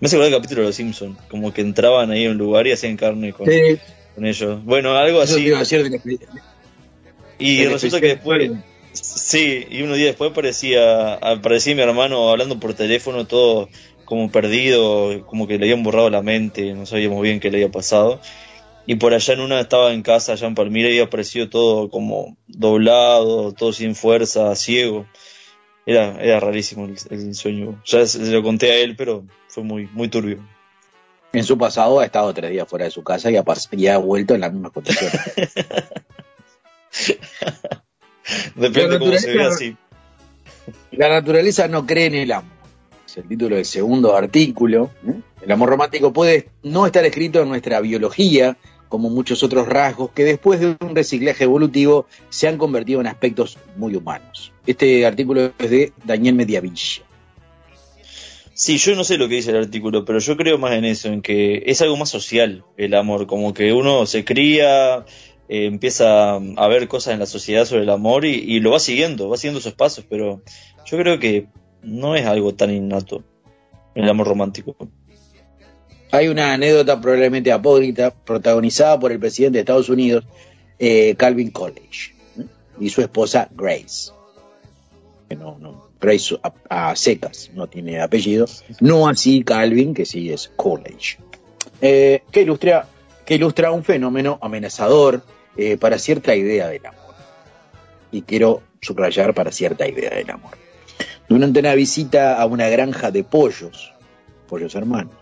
[0.00, 2.66] me hace acordar el capítulo de Los Simpsons, como que entraban ahí en un lugar
[2.66, 3.60] y hacían carne con, Sí.
[4.16, 4.64] con ellos.
[4.64, 5.46] Bueno, algo Eso te así.
[5.48, 6.00] iba a decir de la-
[7.38, 8.50] Y resulta que después,
[8.92, 13.68] sí, y unos días después aparecía, aparecía mi hermano hablando por teléfono, todo
[14.04, 17.70] como perdido, como que le habían borrado la mente, no sabíamos bien qué le había
[17.70, 18.20] pasado.
[18.86, 22.36] Y por allá en una estaba en casa, allá en Palmira, y apareció todo como
[22.48, 25.06] doblado, todo sin fuerza, ciego.
[25.86, 27.80] Era, era rarísimo el, el sueño.
[27.86, 30.38] Ya se, se lo conté a él, pero fue muy, muy turbio.
[31.32, 33.86] En su pasado ha estado tres días fuera de su casa y ha, pas- y
[33.86, 35.20] ha vuelto en las mismas condiciones.
[38.54, 39.76] Depende cómo se vea así.
[40.92, 42.50] La naturaleza no cree en el amor.
[43.06, 44.90] Es el título del segundo artículo.
[45.06, 45.14] ¿eh?
[45.42, 48.56] El amor romántico puede no estar escrito en nuestra biología,
[48.88, 53.58] como muchos otros rasgos, que después de un reciclaje evolutivo se han convertido en aspectos
[53.76, 54.52] muy humanos.
[54.66, 57.02] Este artículo es de Daniel Mediavilla.
[58.60, 61.08] Sí, yo no sé lo que dice el artículo, pero yo creo más en eso,
[61.08, 65.06] en que es algo más social el amor, como que uno se cría,
[65.50, 68.78] eh, empieza a ver cosas en la sociedad sobre el amor y, y lo va
[68.78, 70.42] siguiendo, va siguiendo sus pasos, pero
[70.86, 71.48] yo creo que
[71.82, 73.24] no es algo tan innato
[73.96, 74.76] el amor romántico.
[76.12, 80.24] Hay una anécdota probablemente apócrita protagonizada por el presidente de Estados Unidos,
[80.78, 82.44] eh, Calvin Coolidge, ¿eh?
[82.78, 84.12] y su esposa Grace.
[85.28, 88.46] Que no, no, Grace a, a secas no tiene apellido.
[88.80, 91.18] No así Calvin, que sí es Coolidge.
[91.82, 92.86] Eh, que, ilustra,
[93.24, 95.24] que ilustra un fenómeno amenazador
[95.56, 97.14] eh, para cierta idea del amor.
[98.12, 100.52] Y quiero subrayar para cierta idea del amor.
[101.28, 103.92] Durante una visita a una granja de pollos,
[104.48, 105.14] pollos hermanos,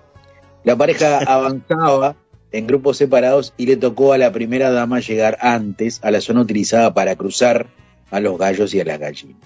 [0.64, 2.16] la pareja avanzaba
[2.50, 6.40] en grupos separados y le tocó a la primera dama llegar antes a la zona
[6.40, 7.66] utilizada para cruzar
[8.10, 9.36] a los gallos y a las gallinas.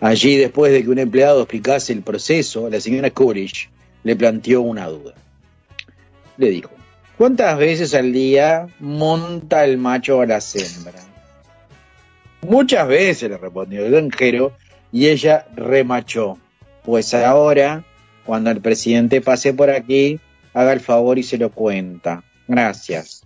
[0.00, 3.68] Allí, después de que un empleado explicase el proceso, la señora Coolidge
[4.04, 5.14] le planteó una duda.
[6.36, 6.70] Le dijo,
[7.18, 11.00] ¿cuántas veces al día monta el macho a la hembra?
[12.40, 14.52] Muchas veces, le respondió el granjero,
[14.92, 16.38] y ella remachó.
[16.84, 17.84] Pues ahora,
[18.24, 20.20] cuando el presidente pase por aquí,
[20.54, 22.24] haga el favor y se lo cuenta.
[22.46, 23.22] Gracias.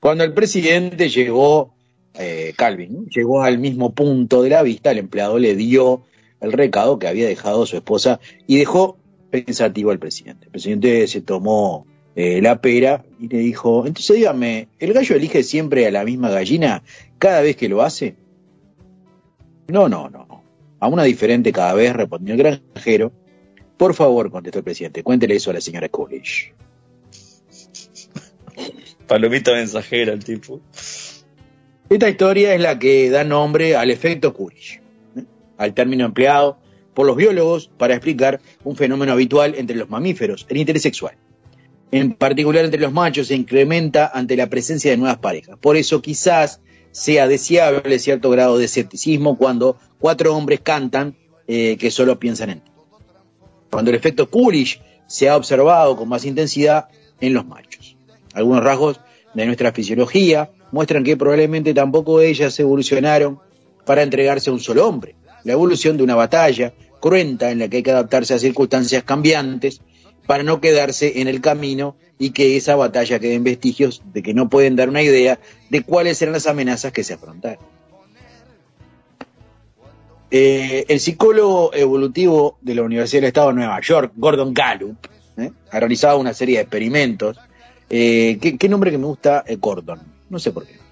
[0.00, 1.74] Cuando el presidente llegó,
[2.14, 6.02] eh, Calvin, llegó al mismo punto de la vista, el empleado le dio
[6.40, 8.98] el recado que había dejado su esposa y dejó
[9.42, 10.46] pensativo al presidente.
[10.46, 15.42] El presidente se tomó eh, la pera y le dijo, entonces dígame, ¿el gallo elige
[15.42, 16.84] siempre a la misma gallina
[17.18, 18.14] cada vez que lo hace?
[19.66, 20.44] No, no, no.
[20.78, 23.10] A una diferente cada vez, respondió el granjero.
[23.76, 26.54] Por favor, contestó el presidente, cuéntele eso a la señora Coolidge.
[29.08, 30.60] Palomita mensajera el tipo.
[31.88, 34.80] Esta historia es la que da nombre al efecto Coolidge,
[35.16, 35.24] ¿eh?
[35.58, 36.58] al término empleado
[36.94, 41.16] por los biólogos para explicar un fenómeno habitual entre los mamíferos, el interés sexual.
[41.90, 45.58] En particular entre los machos se incrementa ante la presencia de nuevas parejas.
[45.60, 51.16] Por eso quizás sea deseable cierto grado de escepticismo cuando cuatro hombres cantan
[51.46, 52.70] eh, que solo piensan en ti.
[53.70, 56.88] Cuando el efecto Coolidge se ha observado con más intensidad
[57.20, 57.96] en los machos.
[58.32, 59.00] Algunos rasgos
[59.34, 63.40] de nuestra fisiología muestran que probablemente tampoco ellas evolucionaron
[63.84, 65.16] para entregarse a un solo hombre.
[65.44, 69.80] La evolución de una batalla cruenta en la que hay que adaptarse a circunstancias cambiantes
[70.26, 74.34] para no quedarse en el camino y que esa batalla quede en vestigios de que
[74.34, 75.38] no pueden dar una idea
[75.68, 77.64] de cuáles eran las amenazas que se afrontaron.
[80.30, 84.96] Eh, el psicólogo evolutivo de la Universidad del Estado de Nueva York, Gordon Gallup,
[85.36, 85.50] ¿eh?
[85.70, 87.38] ha realizado una serie de experimentos.
[87.90, 89.44] Eh, ¿qué, qué nombre que me gusta?
[89.60, 90.00] Gordon.
[90.30, 90.83] No sé por qué.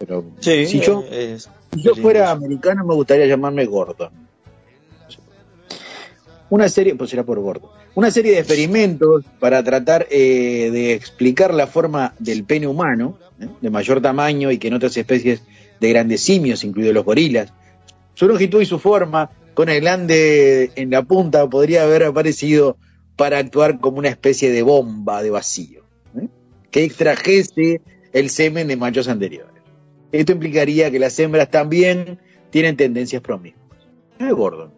[0.00, 4.10] Pero Sí, si yo, es- si yo fuera americano me gustaría llamarme Gordon.
[6.48, 11.54] una serie, pues será por gordo, una serie de experimentos para tratar eh, de explicar
[11.54, 13.46] la forma del pene humano, ¿eh?
[13.60, 15.42] de mayor tamaño y que en otras especies
[15.78, 17.52] de grandes simios, incluidos los gorilas,
[18.14, 22.76] su longitud y su forma, con el glande en la punta, podría haber aparecido
[23.14, 25.82] para actuar como una especie de bomba de vacío,
[26.20, 26.26] ¿eh?
[26.72, 27.80] que extrajese
[28.12, 29.59] el semen de machos anteriores.
[30.12, 32.18] Esto implicaría que las hembras también
[32.50, 33.80] tienen tendencias promiscuas.
[34.18, 34.72] Es gordo.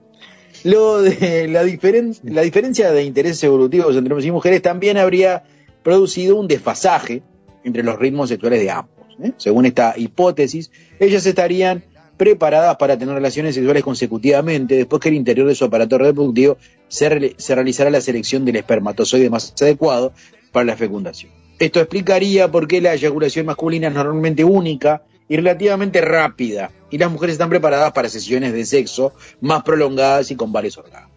[0.65, 5.43] Lo de la, diferen- la diferencia de intereses evolutivos entre hombres y mujeres también habría
[5.83, 7.23] producido un desfasaje
[7.65, 9.07] entre los ritmos sexuales de ambos.
[9.23, 9.33] ¿eh?
[9.39, 10.71] Según esta hipótesis,
[11.01, 11.83] ellas estarían
[12.17, 16.57] preparadas para tener relaciones sexuales consecutivamente después que el interior de su aparato reproductivo
[16.87, 20.13] se, re- se realizara la selección del espermatozoide más adecuado
[20.53, 21.33] para la fecundación.
[21.59, 25.03] Esto explicaría por qué la eyaculación masculina es normalmente única
[25.33, 30.37] y relativamente rápida, y las mujeres están preparadas para sesiones de sexo más prolongadas y
[30.37, 31.11] con varios orgasmos.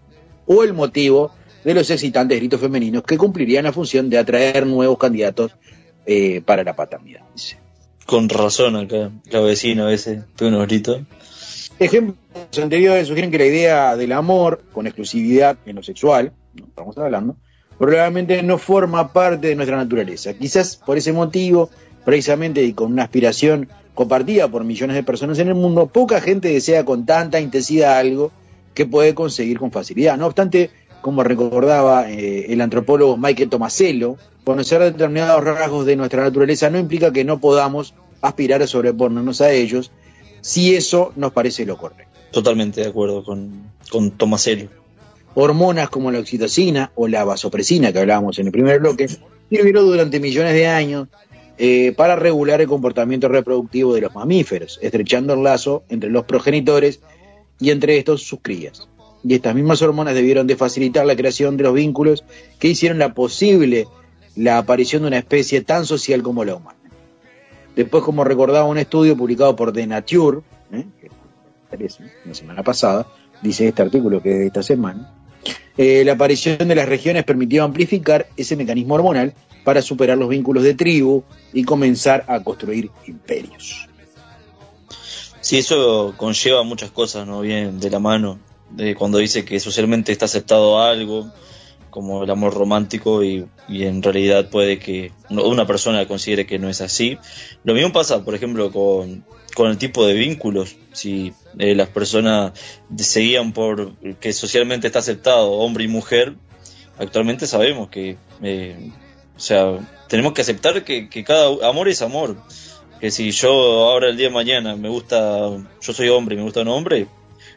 [0.45, 1.33] O el motivo
[1.65, 5.57] de los excitantes gritos femeninos que cumplirían la función de atraer nuevos candidatos
[6.05, 7.23] eh, para la paternidad.
[7.33, 7.57] dice.
[8.05, 11.01] Con razón acá, la vecina a veces pega unos gritos.
[11.77, 12.17] Ejemplos
[12.57, 16.67] anteriores sugieren que la idea del amor con exclusividad en lo sexual, ¿no?
[16.67, 17.35] estamos hablando,
[17.77, 20.33] probablemente no forma parte de nuestra naturaleza.
[20.35, 21.69] Quizás por ese motivo,
[22.05, 26.49] precisamente y con una aspiración compartida por millones de personas en el mundo, poca gente
[26.49, 28.31] desea con tanta intensidad algo
[28.73, 30.17] que puede conseguir con facilidad.
[30.17, 30.69] No obstante,
[31.01, 37.11] como recordaba eh, el antropólogo Michael Tomasello, conocer determinados rasgos de nuestra naturaleza no implica
[37.11, 39.91] que no podamos aspirar a sobreponernos a ellos
[40.41, 42.11] si eso nos parece lo correcto.
[42.31, 44.67] Totalmente de acuerdo con, con Tomasello.
[45.33, 49.07] Hormonas como la oxitocina o la vasopresina que hablábamos en el primer bloque
[49.49, 51.07] sirvieron durante millones de años
[51.57, 56.99] eh, para regular el comportamiento reproductivo de los mamíferos, estrechando el lazo entre los progenitores
[57.59, 58.87] y entre estos sus crías.
[59.23, 62.23] Y estas mismas hormonas debieron de facilitar la creación de los vínculos
[62.59, 63.87] que hicieron la posible
[64.35, 66.77] la aparición de una especie tan social como la humana.
[67.75, 70.39] Después, como recordaba un estudio publicado por The Nature,
[70.71, 70.85] ¿eh?
[72.25, 73.07] la semana pasada,
[73.41, 75.13] dice este artículo que es de esta semana,
[75.77, 79.33] eh, la aparición de las regiones permitió amplificar ese mecanismo hormonal
[79.65, 83.89] para superar los vínculos de tribu y comenzar a construir imperios.
[85.41, 87.41] Sí, eso conlleva muchas cosas, ¿no?
[87.41, 88.39] Bien de la mano,
[88.69, 91.29] de cuando dice que socialmente está aceptado algo,
[91.89, 96.69] como el amor romántico, y, y en realidad puede que una persona considere que no
[96.69, 97.17] es así.
[97.63, 99.23] Lo mismo pasa, por ejemplo, con,
[99.55, 100.77] con el tipo de vínculos.
[100.93, 102.53] Si eh, las personas
[102.97, 106.35] se guían por que socialmente está aceptado hombre y mujer,
[106.97, 108.91] actualmente sabemos que, eh,
[109.35, 112.37] o sea, tenemos que aceptar que, que cada amor es amor.
[112.99, 113.49] Que si yo
[113.89, 115.49] ahora el día de mañana me gusta,
[115.81, 117.07] yo soy hombre y me gusta un hombre,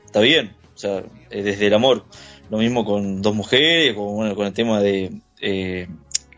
[0.04, 2.04] está bien, o sea, desde el amor.
[2.50, 5.86] Lo mismo con dos mujeres, con, bueno, con el tema de eh,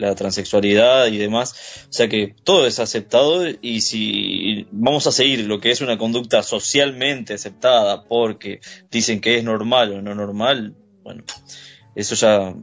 [0.01, 1.87] la transexualidad y demás.
[1.89, 5.99] O sea que todo es aceptado y si vamos a seguir lo que es una
[5.99, 8.61] conducta socialmente aceptada porque
[8.91, 11.23] dicen que es normal o no normal, bueno,
[11.95, 12.55] eso ya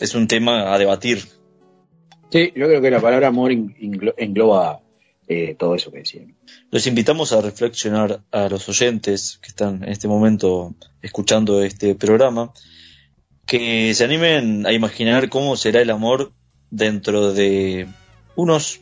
[0.00, 1.35] es un tema a debatir.
[2.30, 4.80] Sí, yo creo que la palabra amor engloba
[5.28, 6.22] eh, todo eso que decía.
[6.70, 12.52] Los invitamos a reflexionar a los oyentes que están en este momento escuchando este programa,
[13.44, 16.32] que se animen a imaginar cómo será el amor
[16.70, 17.88] dentro de
[18.34, 18.80] unos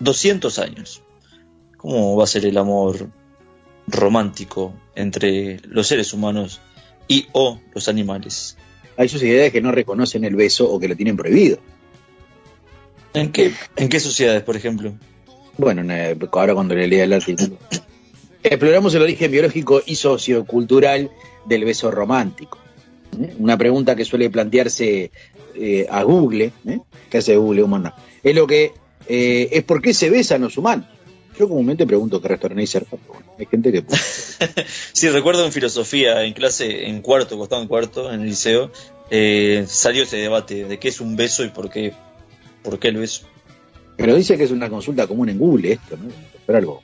[0.00, 1.02] 200 años.
[1.76, 3.10] ¿Cómo va a ser el amor
[3.86, 6.60] romántico entre los seres humanos
[7.06, 8.56] y o los animales?
[8.96, 11.58] Hay sociedades que no reconocen el beso o que lo tienen prohibido.
[13.16, 14.92] ¿En qué, en qué sociedades, por ejemplo?
[15.56, 17.56] Bueno, eh, ahora cuando le lea el artículo.
[18.42, 21.10] Exploramos el origen biológico y sociocultural
[21.46, 22.58] del beso romántico.
[23.18, 23.34] ¿eh?
[23.38, 25.10] Una pregunta que suele plantearse
[25.54, 26.80] eh, a Google, ¿eh?
[27.08, 27.94] ¿qué hace Google humano?
[28.22, 28.72] Es lo que
[29.08, 30.86] es por qué se besan los humanos.
[31.38, 33.84] Yo comúnmente pregunto qué restaurante hay cerca, pero bueno, hay gente que
[34.92, 38.70] Sí, recuerdo en filosofía, en clase, en cuarto, costado en cuarto, en el liceo,
[39.66, 41.92] salió ese debate de qué es un beso y por qué,
[42.66, 43.26] por qué el beso.
[43.96, 46.10] Pero dice que es una consulta común en Google esto, ¿no?
[46.44, 46.82] Pero algo.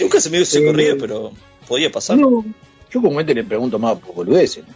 [0.00, 1.32] Nunca se me dio ese corrido, pero
[1.68, 2.16] podía pasar.
[2.16, 2.42] No,
[2.90, 4.64] yo comúnmente le pregunto más por boludeces.
[4.66, 4.74] ¿no?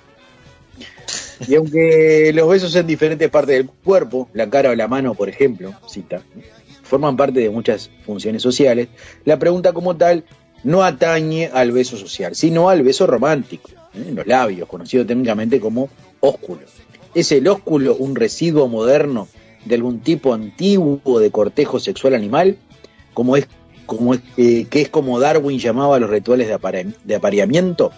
[1.48, 5.30] Y aunque los besos en diferentes partes del cuerpo, la cara o la mano, por
[5.30, 6.42] ejemplo, cita, ¿no?
[6.82, 8.88] forman parte de muchas funciones sociales,
[9.24, 10.24] la pregunta como tal
[10.62, 14.04] no atañe al beso social, sino al beso romántico, ¿eh?
[14.08, 15.88] en los labios, conocido técnicamente como
[16.20, 16.60] ósculo.
[17.14, 19.28] ¿Es el ósculo un residuo moderno
[19.66, 22.56] de algún tipo antiguo de cortejo sexual animal?
[23.12, 23.48] Como es,
[23.84, 27.92] como es, eh, que es como Darwin llamaba los rituales de, de apareamiento.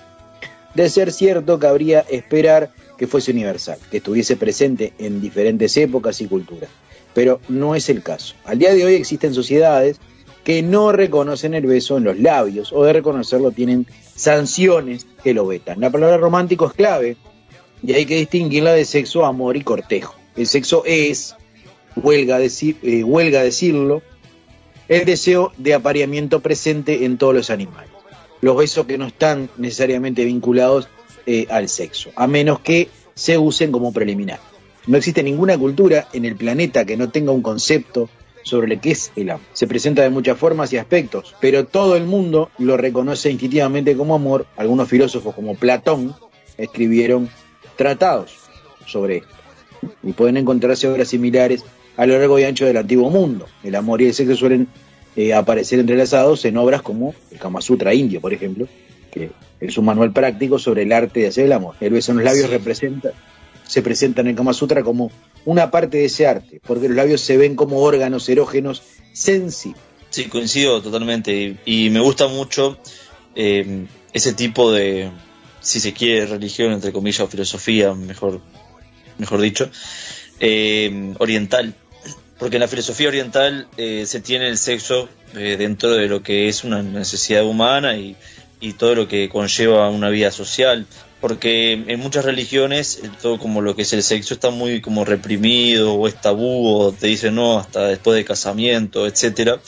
[0.75, 6.27] De ser cierto, cabría esperar que fuese universal, que estuviese presente en diferentes épocas y
[6.27, 6.71] culturas.
[7.13, 8.35] Pero no es el caso.
[8.45, 10.01] Al día de hoy existen sociedades
[10.43, 13.87] que no reconocen el beso en los labios o de reconocerlo tienen
[14.17, 15.81] sanciones que lo vetan.
[15.81, 17.17] La palabra romántico es clave
[17.87, 20.15] y hay que distinguirla de sexo, amor y cortejo.
[20.37, 21.37] El sexo es,
[21.95, 24.03] huelga, decir, eh, decirlo,
[24.89, 27.91] el deseo de apareamiento presente en todos los animales.
[28.41, 30.89] Los besos que no están necesariamente vinculados
[31.27, 34.41] eh, al sexo, a menos que se usen como preliminar.
[34.87, 38.09] No existe ninguna cultura en el planeta que no tenga un concepto
[38.43, 39.47] sobre lo que es el amor.
[39.53, 44.15] Se presenta de muchas formas y aspectos, pero todo el mundo lo reconoce instintivamente como
[44.15, 44.47] amor.
[44.57, 46.15] Algunos filósofos como Platón
[46.59, 47.31] escribieron
[47.77, 48.37] tratados
[48.87, 49.35] sobre esto
[50.03, 51.65] y pueden encontrarse obras similares
[51.97, 53.47] a lo largo y ancho del antiguo mundo.
[53.63, 54.69] El amor y el sexo suelen
[55.17, 58.67] eh, aparecer entrelazados en obras como el Kama Sutra indio, por ejemplo,
[59.13, 61.77] que es un manual práctico sobre el arte de hacer el amor.
[61.81, 63.13] El beso en los labios representa,
[63.67, 65.11] se presenta en el Kama Sutra como
[65.45, 69.81] una parte de ese arte, porque los labios se ven como órganos erógenos sensibles.
[70.11, 72.79] Sí, coincido totalmente y, y me gusta mucho
[73.35, 75.11] eh, ese tipo de,
[75.65, 78.41] si se quiere, religión, entre comillas, o filosofía, mejor,
[79.19, 79.69] mejor dicho,
[80.39, 81.75] eh, oriental.
[82.39, 86.49] Porque en la filosofía oriental eh, se tiene el sexo eh, dentro de lo que
[86.49, 88.17] es una necesidad humana y,
[88.61, 90.87] y todo lo que conlleva una vida social.
[91.21, 95.05] Porque en muchas religiones eh, todo como lo que es el sexo está muy como
[95.05, 99.59] reprimido o es tabú o te dicen no hasta después de casamiento, etcétera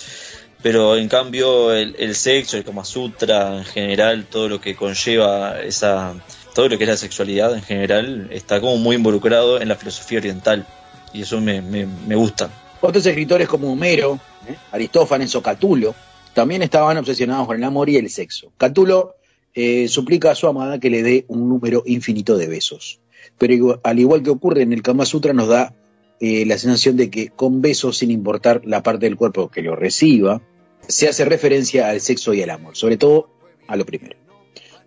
[0.63, 5.61] pero en cambio el, el, sexo, el Kama Sutra en general, todo lo que conlleva
[5.61, 6.15] esa,
[6.55, 10.19] todo lo que es la sexualidad en general, está como muy involucrado en la filosofía
[10.19, 10.67] oriental
[11.13, 12.51] y eso me, me, gusta.
[12.81, 14.57] Otros escritores como Homero, ¿eh?
[14.73, 15.95] Aristófanes o Catulo
[16.35, 18.53] también estaban obsesionados con el amor y el sexo.
[18.59, 19.17] Catulo
[19.55, 23.01] eh, suplica a su amada que le dé un número infinito de besos,
[23.39, 25.75] pero al igual que ocurre en el Kama Sutra nos da
[26.21, 29.77] eh, la sensación de que con besos, sin importar la parte del cuerpo que lo
[29.77, 30.41] reciba,
[30.87, 33.31] se hace referencia al sexo y al amor, sobre todo
[33.67, 34.17] a lo primero.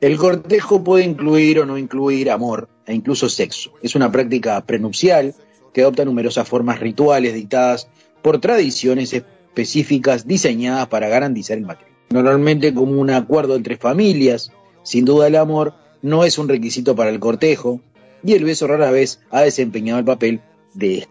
[0.01, 3.73] El cortejo puede incluir o no incluir amor e incluso sexo.
[3.83, 5.35] Es una práctica prenupcial
[5.73, 7.89] que adopta numerosas formas rituales dictadas
[8.21, 11.99] por tradiciones específicas diseñadas para garantizar el matrimonio.
[12.11, 14.51] Normalmente como un acuerdo entre familias,
[14.83, 17.81] sin duda el amor no es un requisito para el cortejo
[18.23, 20.41] y el beso rara vez ha desempeñado el papel
[20.73, 21.07] de.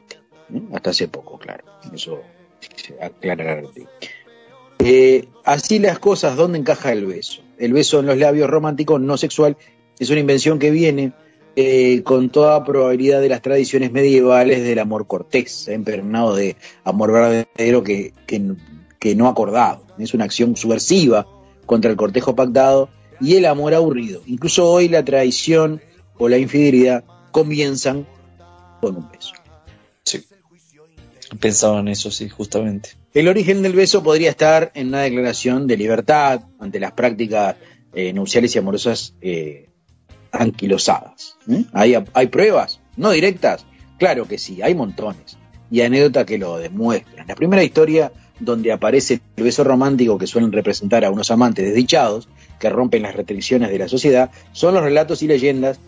[0.55, 0.62] ¿Eh?
[0.72, 1.64] Hasta hace poco, claro.
[1.92, 2.20] Eso
[2.76, 3.62] se aclarará.
[4.80, 7.42] Eh, así las cosas, ¿dónde encaja el beso?
[7.59, 9.57] El beso en los labios románticos no sexual
[9.99, 11.12] es una invención que viene
[11.57, 17.82] eh, con toda probabilidad de las tradiciones medievales del amor cortés, impregnado de amor verdadero
[17.82, 18.55] que, que,
[19.01, 19.84] que no acordado.
[19.99, 21.26] Es una acción subversiva
[21.66, 22.88] contra el cortejo pactado
[23.20, 24.22] y el amor aburrido.
[24.26, 25.80] Incluso hoy la traición
[26.16, 28.07] o la infidelidad comienzan
[28.80, 29.32] con un beso.
[30.05, 30.24] Sí.
[31.41, 32.91] Pensaba en eso, sí, justamente.
[33.12, 37.57] El origen del beso podría estar en una declaración de libertad ante las prácticas
[37.93, 39.68] eh, nupciales y amorosas eh,
[40.33, 41.37] anquilosadas.
[41.49, 41.64] ¿eh?
[41.72, 42.81] ¿Hay, ¿Hay pruebas?
[42.97, 43.64] ¿No directas?
[43.99, 45.37] Claro que sí, hay montones.
[45.70, 47.26] Y anécdotas que lo demuestran.
[47.26, 52.29] La primera historia donde aparece el beso romántico que suelen representar a unos amantes desdichados
[52.59, 55.81] que rompen las restricciones de la sociedad son los relatos y leyendas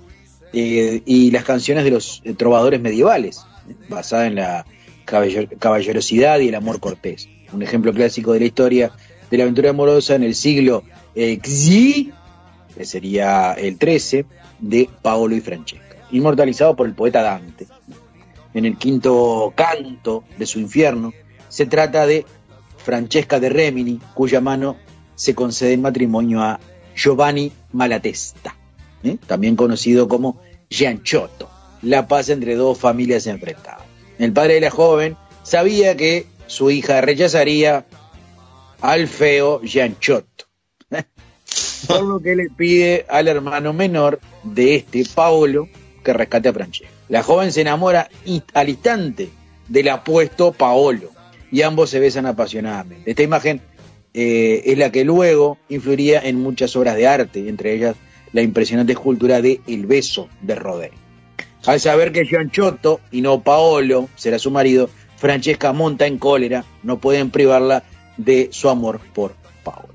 [0.53, 3.75] eh, y las canciones de los trovadores medievales, ¿eh?
[3.89, 4.67] basada en la
[5.59, 7.29] caballerosidad y el amor cortés.
[7.53, 8.93] Un ejemplo clásico de la historia
[9.31, 10.85] de la aventura amorosa en el siglo
[11.15, 12.13] XI,
[12.77, 14.25] que sería el 13,
[14.61, 17.67] de Paolo y Francesca, inmortalizado por el poeta Dante.
[18.53, 21.13] En el quinto canto de su infierno,
[21.49, 22.27] se trata de
[22.77, 24.77] Francesca de Remini, cuya mano
[25.15, 26.61] se concede en matrimonio a
[26.95, 28.57] Giovanni Malatesta,
[29.03, 29.17] ¿eh?
[29.27, 31.49] también conocido como Gianchotto,
[31.83, 33.80] la paz entre dos familias enfrentadas.
[34.21, 37.87] El padre de la joven sabía que su hija rechazaría
[38.83, 40.45] al feo Gianchotto,
[41.89, 45.71] por lo que le pide al hermano menor de este, Paolo,
[46.05, 46.93] que rescate a Francesca.
[47.09, 48.11] La joven se enamora
[48.53, 49.31] al instante
[49.69, 51.13] del apuesto Paolo
[51.51, 53.09] y ambos se besan apasionadamente.
[53.09, 53.63] Esta imagen
[54.13, 57.97] eh, es la que luego influiría en muchas obras de arte, entre ellas
[58.35, 61.10] la impresionante escultura de El beso de Rodin.
[61.67, 66.99] Al saber que Gianchotto y no Paolo será su marido, Francesca monta en cólera, no
[66.99, 67.85] pueden privarla
[68.17, 69.89] de su amor por Paolo.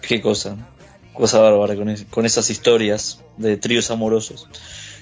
[0.00, 0.56] Qué cosa,
[1.12, 4.48] cosa bárbara con, es, con esas historias de tríos amorosos,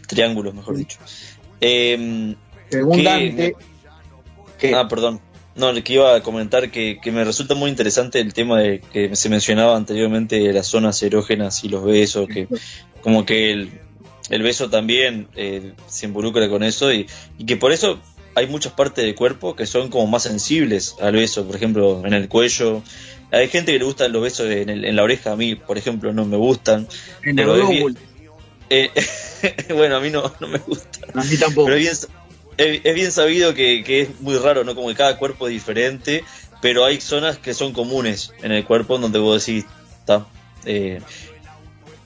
[0.06, 0.98] triángulos mejor dicho.
[1.60, 2.34] Eh,
[2.68, 3.56] Según Dante,
[4.58, 4.74] ¿Qué?
[4.74, 5.20] Ah, perdón.
[5.54, 9.16] No, que iba a comentar que, que me resulta muy interesante el tema de que
[9.16, 12.46] se mencionaba anteriormente de las zonas erógenas y los besos, que
[13.02, 13.80] como que el,
[14.30, 17.06] el beso también eh, se involucra con eso y,
[17.38, 17.98] y que por eso
[18.34, 22.12] hay muchas partes del cuerpo que son como más sensibles al beso, por ejemplo, en
[22.14, 22.82] el cuello.
[23.30, 25.76] Hay gente que le gustan los besos en, el- en la oreja, a mí, por
[25.78, 26.86] ejemplo, no me gustan.
[27.22, 27.84] En el bien-
[28.70, 28.90] eh,
[29.74, 30.98] bueno, a mí no, no me gusta.
[31.14, 31.66] A mí tampoco.
[31.66, 31.92] Pero es bien,
[32.58, 34.74] es, es bien sabido que, que es muy raro, ¿no?
[34.74, 36.22] Como que cada cuerpo es diferente,
[36.62, 39.64] pero hay zonas que son comunes en el cuerpo donde vos decís,
[40.00, 40.26] está.
[40.64, 41.00] eh,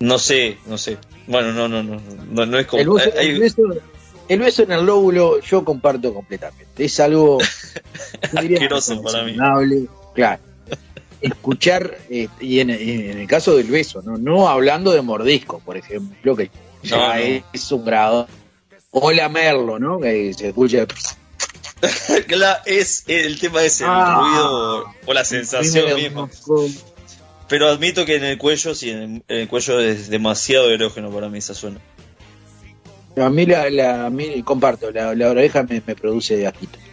[0.00, 0.98] no sé, no sé.
[1.26, 2.00] Bueno, no, no, no,
[2.30, 2.80] no, no es como.
[2.82, 3.80] El beso, hay- el beso-
[4.28, 6.84] el beso en el lóbulo yo comparto completamente.
[6.84, 7.38] Es algo
[8.34, 9.36] Asqueroso para mí.
[10.14, 10.42] Claro.
[11.20, 14.16] Escuchar, eh, y en, en el caso del beso, ¿no?
[14.18, 16.50] no hablando de mordisco, por ejemplo, que
[16.82, 17.44] ya No, no.
[17.52, 18.26] es un grado.
[18.90, 20.00] O lamerlo, ¿no?
[20.00, 20.86] Que se escucha.
[22.66, 24.18] Es el tema es el Ah.
[24.20, 26.28] ruido o la sensación misma.
[27.48, 31.38] Pero admito que en el cuello, sí, en el, cuello es demasiado erógeno para mí
[31.38, 31.80] esa zona.
[33.16, 36.78] A mí, la, la- a mí comparto, la, la oreja me, me produce asquito.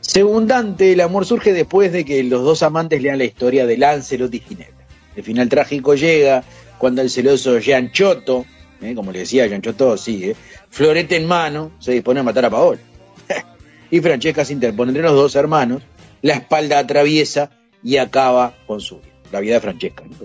[0.00, 4.32] Segundante, el amor surge después de que los dos amantes lean la historia de Lancelot
[4.34, 4.74] y Ginebra.
[5.14, 6.44] El final trágico llega
[6.78, 8.46] cuando el celoso Jean Choto,
[8.80, 10.36] eh, como le decía Jean Choto, sí, eh,
[10.70, 12.80] florete en mano, se dispone a matar a Paola.
[13.90, 15.82] y Francesca se interpone entre los dos hermanos,
[16.26, 17.50] la espalda atraviesa
[17.84, 19.12] y acaba con su vida.
[19.30, 20.04] La vida de Francesca.
[20.04, 20.16] ¿no?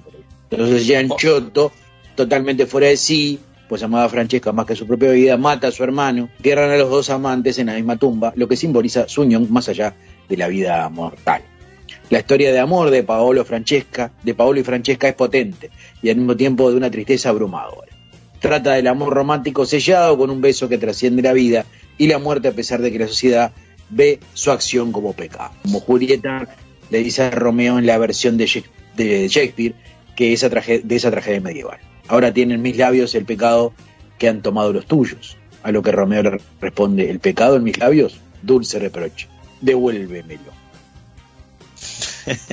[0.50, 1.72] Entonces Jean Choto,
[2.16, 3.40] totalmente fuera de sí,
[3.70, 6.78] pues amaba a Francesca más que su propia vida, mata a su hermano, entierran a
[6.78, 9.94] los dos amantes en la misma tumba, lo que simboliza su unión más allá
[10.28, 11.44] de la vida mortal.
[12.10, 15.70] La historia de amor de Paolo Francesca, de Paolo y Francesca es potente
[16.02, 17.92] y al mismo tiempo de una tristeza abrumadora.
[18.40, 21.66] Trata del amor romántico sellado con un beso que trasciende la vida
[22.00, 23.52] y la muerte a pesar de que la sociedad
[23.92, 25.52] ve su acción como pecado.
[25.62, 26.48] Como Julieta
[26.90, 29.76] le dice a Romeo en la versión de Shak- de Shakespeare
[30.16, 31.78] que esa de esa tragedia medieval.
[32.08, 33.74] Ahora tienen mis labios el pecado
[34.18, 35.38] que han tomado los tuyos.
[35.64, 39.28] A lo que Romeo le responde, el pecado en mis labios, dulce reproche,
[39.62, 40.52] devuélvemelo.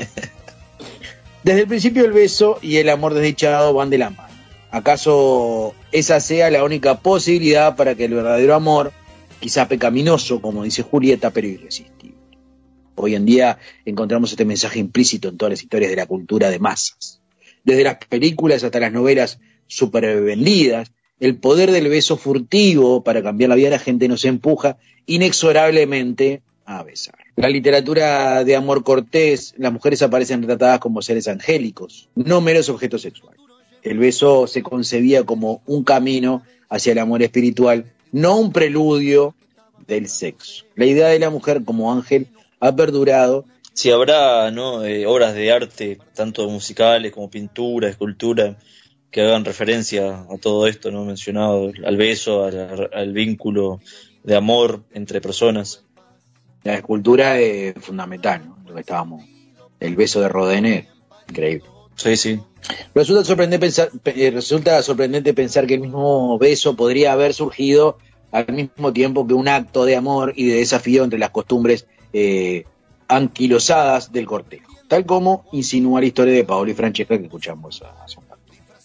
[1.42, 4.28] Desde el principio el beso y el amor desdichado van de la mano.
[4.70, 8.92] ¿Acaso esa sea la única posibilidad para que el verdadero amor,
[9.40, 12.16] quizá pecaminoso, como dice Julieta, pero irresistible?
[12.94, 16.58] Hoy en día encontramos este mensaje implícito en todas las historias de la cultura de
[16.58, 17.20] masas.
[17.64, 23.56] Desde las películas hasta las novelas supervendidas, el poder del beso furtivo para cambiar la
[23.56, 27.16] vida de la gente nos empuja inexorablemente a besar.
[27.36, 33.02] La literatura de amor cortés, las mujeres aparecen retratadas como seres angélicos, no meros objetos
[33.02, 33.40] sexuales.
[33.82, 39.34] El beso se concebía como un camino hacia el amor espiritual, no un preludio
[39.86, 40.64] del sexo.
[40.76, 42.28] La idea de la mujer como ángel
[42.60, 44.84] ha perdurado Si habrá ¿no?
[44.84, 48.56] Eh, obras de arte, tanto musicales como pintura, escultura,
[49.10, 53.80] que hagan referencia a todo esto no mencionado, al beso, al, al vínculo
[54.22, 55.84] de amor entre personas.
[56.64, 58.58] La escultura es fundamental, ¿no?
[58.66, 59.24] Lo que estábamos.
[59.80, 60.86] El beso de Rodin
[61.28, 61.64] increíble.
[61.96, 62.40] Sí, sí.
[62.94, 67.98] Resulta sorprendente, pensar, eh, resulta sorprendente pensar que el mismo beso podría haber surgido
[68.32, 72.64] al mismo tiempo que un acto de amor y de desafío entre las costumbres eh,
[73.08, 78.18] anquilosadas del cortejo, tal como insinúa la historia de Paolo y Francesca que escuchamos hace
[78.18, 78.42] un rato.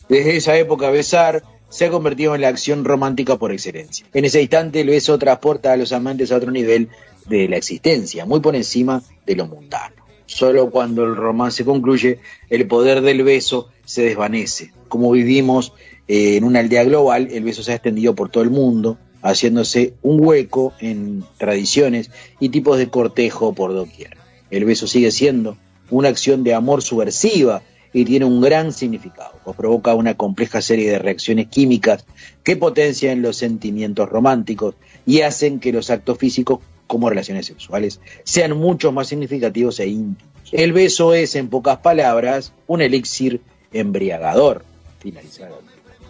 [0.07, 4.05] Desde esa época, besar se ha convertido en la acción romántica por excelencia.
[4.13, 6.89] En ese instante, el beso transporta a los amantes a otro nivel
[7.26, 10.02] de la existencia, muy por encima de lo mundano.
[10.26, 12.19] Solo cuando el romance concluye,
[12.49, 14.71] el poder del beso se desvanece.
[14.88, 15.74] Como vivimos
[16.07, 19.93] eh, en una aldea global, el beso se ha extendido por todo el mundo, haciéndose
[20.01, 24.17] un hueco en tradiciones y tipos de cortejo por doquier.
[24.51, 25.57] El beso sigue siendo
[25.89, 27.63] una acción de amor subversiva
[27.93, 32.05] y tiene un gran significado, pues provoca una compleja serie de reacciones químicas
[32.43, 36.59] que potencian los sentimientos románticos y hacen que los actos físicos
[36.93, 40.31] como relaciones sexuales sean mucho más significativos e íntimos.
[40.51, 43.41] El beso es, en pocas palabras, un elixir
[43.71, 44.63] embriagador.
[44.99, 45.61] Finalizado.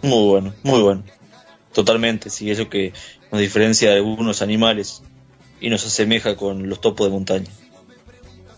[0.02, 1.02] Muy bueno, muy bueno.
[1.72, 2.92] Totalmente, sí, eso que
[3.32, 5.02] nos diferencia de algunos animales
[5.60, 7.46] y nos asemeja con los topos de montaña.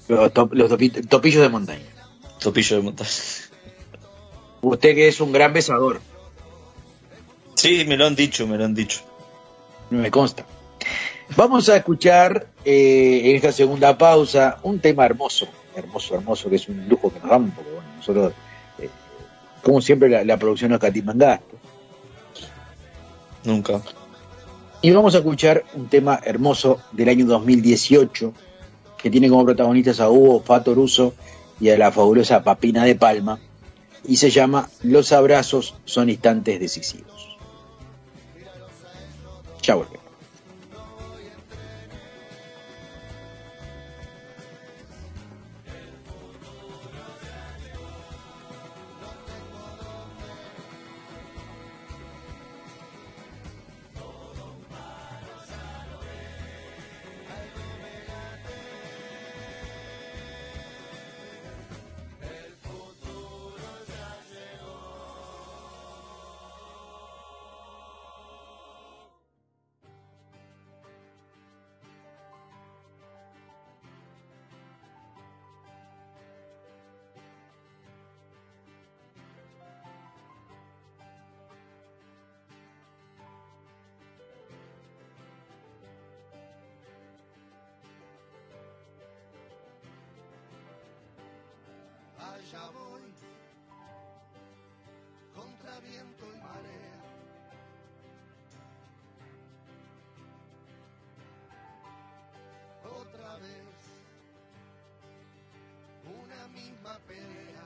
[0.08, 1.86] Los, top- los topi- topillos de montaña.
[2.40, 3.10] Topillo de montaña.
[4.62, 6.00] Usted que es un gran besador,
[7.54, 9.00] Sí, me lo han dicho, me lo han dicho.
[9.90, 10.44] me consta.
[11.34, 16.68] Vamos a escuchar eh, en esta segunda pausa un tema hermoso, hermoso, hermoso, que es
[16.68, 18.32] un lujo que nos dan, porque bueno, nosotros,
[18.78, 18.88] eh,
[19.62, 21.56] como siempre, la, la producción no escatima en gasto.
[23.44, 23.80] Nunca.
[24.82, 28.32] Y vamos a escuchar un tema hermoso del año 2018
[28.96, 31.14] que tiene como protagonistas a Hugo Fato Russo
[31.60, 33.38] y a la fabulosa Papina de Palma
[34.04, 37.36] y se llama Los abrazos son instantes decisivos.
[39.62, 39.74] Ya
[106.56, 107.64] misma pelea.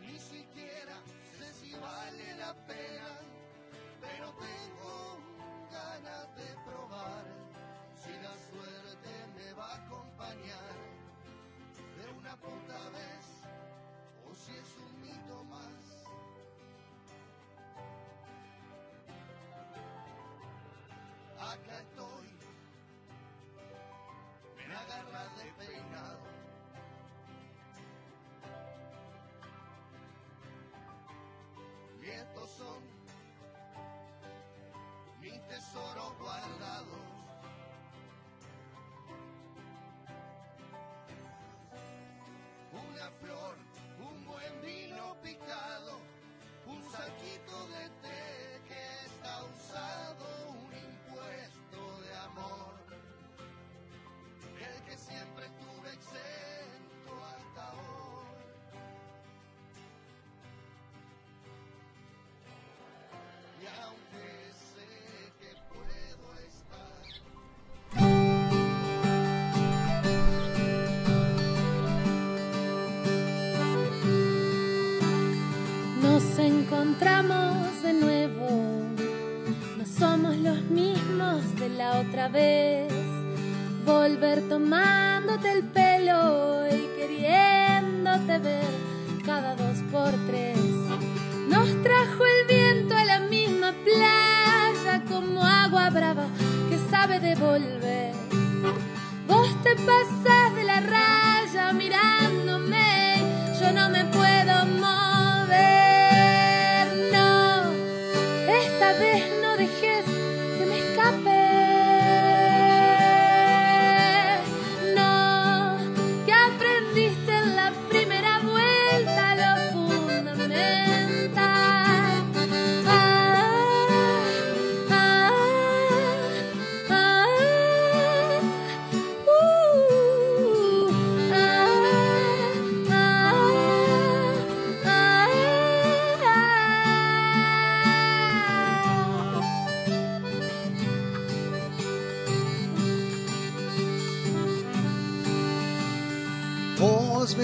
[0.00, 0.96] Ni siquiera
[1.38, 3.10] sé si vale la pena,
[4.00, 5.18] pero tengo
[5.70, 7.24] ganas de probar
[8.02, 10.74] si la suerte me va a acompañar
[11.96, 13.26] de una puta vez
[14.28, 15.84] o si es un mito más.
[21.38, 22.05] Acá estoy,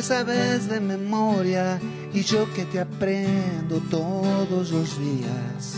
[0.03, 1.79] Sabes de memoria
[2.13, 5.77] y yo que te aprendo todos los días.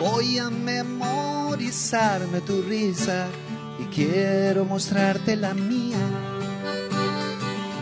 [0.00, 3.26] Voy a memorizarme tu risa
[3.80, 5.96] y quiero mostrarte la mía.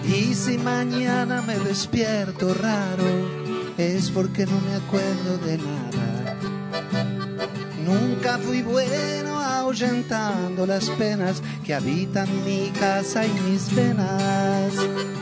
[0.07, 3.03] Y si mañana me despierto raro,
[3.77, 6.37] es porque no me acuerdo de nada.
[7.85, 9.32] Nunca fui bueno
[9.73, 15.22] ahuyentando las penas que habitan mi casa y mis venas.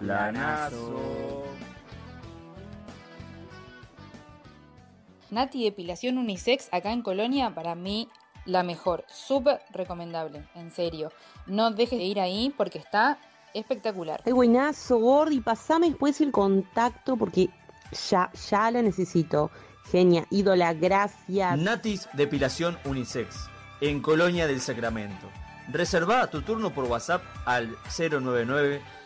[0.00, 1.44] Planazo.
[5.30, 8.08] Nati Depilación Unisex acá en Colonia, para mí
[8.46, 9.04] la mejor.
[9.08, 11.12] Súper recomendable, en serio.
[11.46, 13.18] No dejes de ir ahí porque está
[13.54, 14.22] espectacular.
[14.24, 17.50] Ay, buenazo, Gordi, pasame después el contacto porque
[18.10, 19.50] ya, ya la necesito.
[19.90, 21.58] Genia, ídola, gracias.
[21.58, 23.48] Natis Depilación Unisex,
[23.80, 25.28] en Colonia del Sacramento.
[25.68, 27.76] Reserva tu turno por WhatsApp al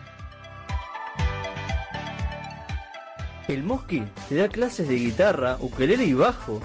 [3.49, 6.61] El Mosqui te da clases de guitarra, ukelele y bajo.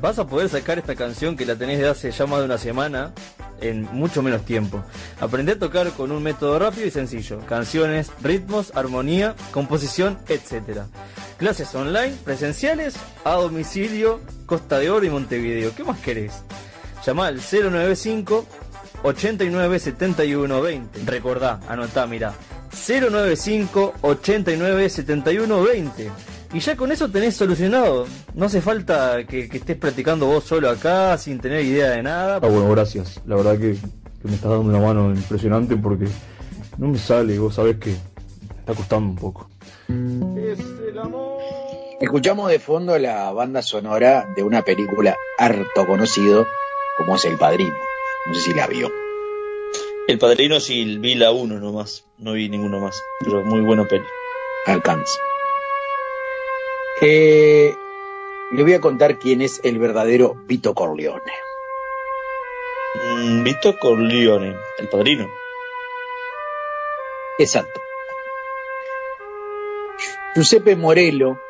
[0.00, 2.58] Vas a poder sacar esta canción que la tenés de hace ya más de una
[2.58, 3.12] semana
[3.60, 4.84] en mucho menos tiempo.
[5.20, 7.40] Aprende a tocar con un método rápido y sencillo.
[7.46, 10.82] Canciones, ritmos, armonía, composición, etc.
[11.38, 12.94] Clases online, presenciales,
[13.24, 15.74] a domicilio, Costa de Oro y Montevideo.
[15.74, 16.32] ¿Qué más querés?
[17.04, 18.46] Llama al 095
[19.02, 21.00] 89 71 20.
[21.04, 22.34] Recordá, anotá, mirá.
[22.72, 26.10] 095 89 71 20.
[26.54, 28.06] Y ya con eso tenés solucionado.
[28.34, 32.36] No hace falta que, que estés practicando vos solo acá sin tener idea de nada.
[32.36, 33.20] Ah, bueno, gracias.
[33.26, 36.06] La verdad que, que me estás dando una mano impresionante porque
[36.78, 39.48] no me sale y vos sabés que me está costando un poco.
[40.36, 40.58] Es
[40.88, 41.40] el amor.
[42.00, 46.46] Escuchamos de fondo la banda sonora de una película harto conocido
[46.98, 47.76] como es El Padrino.
[48.26, 49.01] No sé si la vio.
[50.08, 54.04] El Padrino sí vi la 1 nomás, no vi ninguno más, pero muy buena peli.
[54.66, 55.20] Alcanza.
[57.00, 57.74] Eh,
[58.50, 61.32] le voy a contar quién es el verdadero Vito Corleone.
[62.94, 65.30] Mm, Vito Corleone, el Padrino.
[67.38, 67.80] Exacto.
[70.34, 71.40] Giuseppe Morello,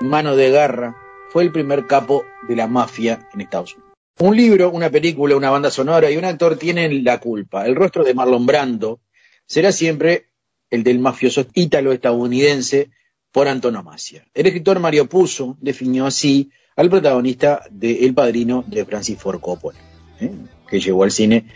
[0.00, 0.96] mano de garra,
[1.28, 3.89] fue el primer capo de la mafia en Estados Unidos.
[4.20, 7.66] Un libro, una película, una banda sonora y un actor tienen la culpa.
[7.66, 9.00] El rostro de Marlon Brando
[9.46, 10.26] será siempre
[10.68, 12.90] el del mafioso ítalo-estadounidense
[13.32, 14.26] por antonomasia.
[14.34, 19.78] El escritor Mario Puzo definió así al protagonista de El Padrino de Francis Ford Coppola,
[20.20, 20.30] ¿eh?
[20.68, 21.46] que llegó al cine,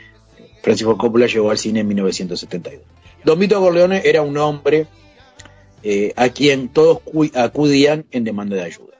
[0.62, 2.80] Francis Ford Coppola llegó al cine en 1972.
[3.26, 4.86] Don Vito Corleone era un hombre
[5.82, 7.00] eh, a quien todos
[7.34, 8.96] acudían en demanda de ayuda,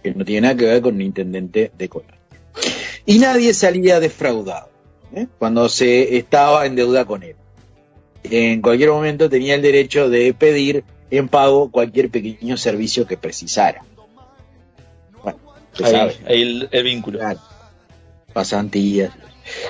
[0.00, 2.13] que no tiene nada que ver con un intendente de Colonia.
[3.06, 4.68] Y nadie salía defraudado
[5.14, 5.26] ¿eh?
[5.38, 7.36] cuando se estaba en deuda con él.
[8.24, 13.84] En cualquier momento tenía el derecho de pedir en pago cualquier pequeño servicio que precisara.
[15.22, 15.38] Bueno,
[15.82, 16.16] ahí, sabe.
[16.26, 17.18] ahí el, el, vínculo.
[17.18, 17.40] Claro.
[18.32, 19.12] Pasantías.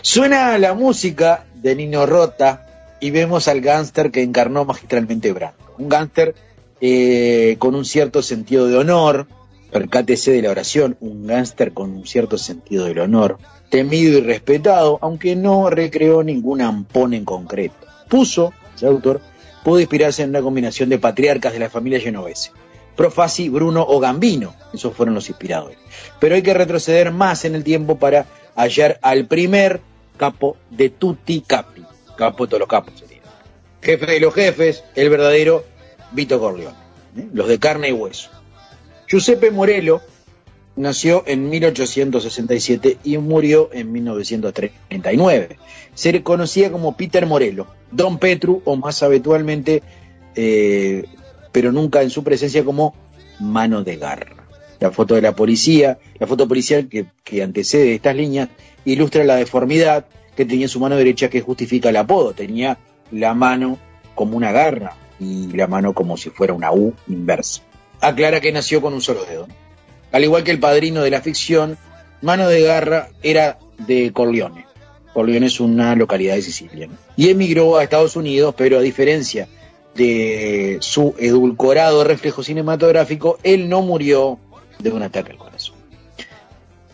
[0.03, 5.75] Suena la música de Nino Rota y vemos al gángster que encarnó magistralmente Brando.
[5.77, 6.35] Un gángster
[6.81, 9.27] eh, con un cierto sentido de honor,
[9.75, 13.39] percátese de la oración, un gángster con un cierto sentido del honor,
[13.71, 17.75] temido y respetado, aunque no recreó ningún ampón en concreto.
[18.09, 19.21] Puso, ese autor,
[19.65, 22.53] pudo inspirarse en una combinación de patriarcas de la familia genovese.
[22.95, 25.77] Profasi, Bruno o Gambino, esos fueron los inspiradores.
[26.21, 29.81] Pero hay que retroceder más en el tiempo para hallar al primer
[30.17, 31.83] capo de tutti capi,
[32.17, 33.23] capo de todos los capos sería.
[33.83, 35.65] Jefe de los jefes, el verdadero
[36.13, 36.77] Vito Corleone,
[37.17, 37.27] ¿eh?
[37.33, 38.31] los de carne y hueso.
[39.15, 40.01] Giuseppe Morello
[40.75, 45.57] nació en 1867 y murió en 1939.
[45.95, 49.85] Se conocía como Peter Morello, Don Petru o más habitualmente,
[50.35, 51.05] eh,
[51.53, 52.93] pero nunca en su presencia como
[53.39, 54.49] mano de garra.
[54.81, 58.49] La foto de la policía, la foto policial que, que antecede estas líneas,
[58.85, 62.33] ilustra la deformidad que tenía en su mano derecha que justifica el apodo.
[62.33, 62.79] Tenía
[63.13, 63.79] la mano
[64.17, 67.63] como una garra y la mano como si fuera una U inversa.
[68.01, 69.47] Aclara que nació con un solo dedo.
[70.13, 71.77] Al igual que el padrino de la ficción,
[72.23, 74.67] Mano de Garra era de Corleone.
[75.13, 76.89] Corleone es una localidad de Sicilia.
[77.17, 79.49] Y emigró a Estados Unidos, pero a diferencia
[79.95, 84.39] de su edulcorado reflejo cinematográfico, él no murió
[84.79, 85.77] de un ataque al corazón.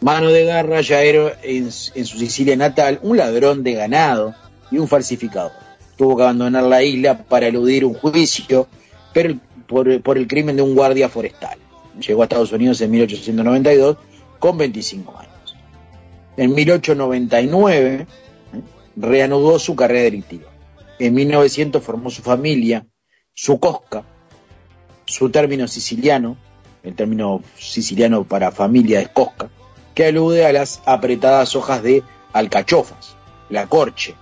[0.00, 4.34] Mano de Garra ya era en, en su Sicilia natal un ladrón de ganado
[4.70, 5.52] y un falsificador.
[5.96, 8.66] Tuvo que abandonar la isla para eludir un juicio
[9.12, 9.34] pero
[9.70, 11.56] por, el crimen de un guardia forestal.
[12.04, 13.96] Llegó a Estados Unidos en 1892
[14.40, 15.56] con 25 años.
[16.36, 18.06] En 1899 ¿eh?
[18.96, 20.50] reanudó su carrera delictiva.
[20.98, 22.84] En 1900 formó su familia,
[23.32, 24.04] su cosca,
[25.06, 26.36] su término siciliano,
[26.82, 29.50] el término siciliano para familia es cosca,
[29.94, 32.02] que alude a las apretadas hojas de
[32.32, 33.14] alcachofas,
[33.48, 34.14] la corche,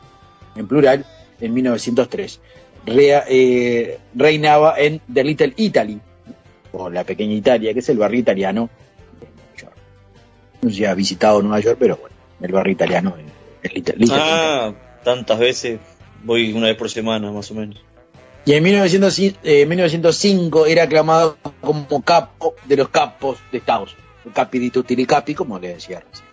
[0.56, 1.06] en plural,
[1.40, 2.40] en 1903.
[2.86, 6.00] Rea- eh, reinaba en The Little Italy,
[6.72, 8.70] o la pequeña Italia, que es el barrio italiano
[9.20, 9.74] de Nueva York.
[10.62, 14.04] No sé si ha visitado Nueva York, pero bueno, el barrio italiano de Little, Little
[14.04, 14.08] Italy.
[14.12, 14.72] Ah,
[15.04, 15.80] tantas veces.
[16.24, 17.80] Voy una vez por semana, más o menos.
[18.44, 23.94] Y en 1900 eh, 1905 era aclamado como capo de los capos de Estados
[24.32, 26.28] capi di tutti capi, como le decía recién.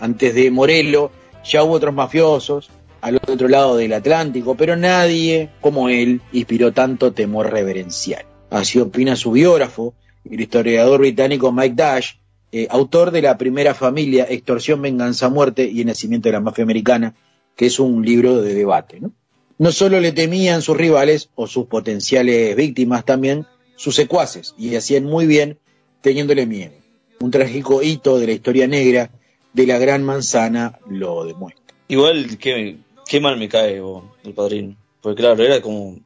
[0.00, 1.10] Antes de Morello
[1.44, 2.70] ya hubo otros mafiosos
[3.04, 8.24] al otro lado del Atlántico, pero nadie como él inspiró tanto temor reverencial.
[8.48, 9.92] Así opina su biógrafo,
[10.24, 12.12] el historiador británico Mike Dash,
[12.50, 16.64] eh, autor de la primera familia, Extorsión, Venganza, Muerte y el nacimiento de la mafia
[16.64, 17.14] americana,
[17.54, 19.00] que es un libro de debate.
[19.00, 19.12] ¿no?
[19.58, 23.44] No solo le temían sus rivales o sus potenciales víctimas, también
[23.76, 25.58] sus secuaces, y hacían muy bien
[26.00, 26.72] teniéndole miedo.
[27.20, 29.10] Un trágico hito de la historia negra
[29.52, 31.62] de la Gran Manzana lo demuestra.
[31.86, 34.76] Igual, qué, qué mal me cae vos, el padrino.
[35.00, 35.98] Porque claro, era como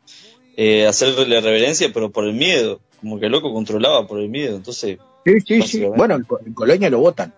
[0.57, 2.81] eh, hacerle reverencia, pero por el miedo.
[3.01, 4.57] Como que el loco controlaba por el miedo.
[4.57, 5.85] Entonces, Sí, sí, sí.
[5.85, 7.35] Bueno, en, en Colonia lo votan.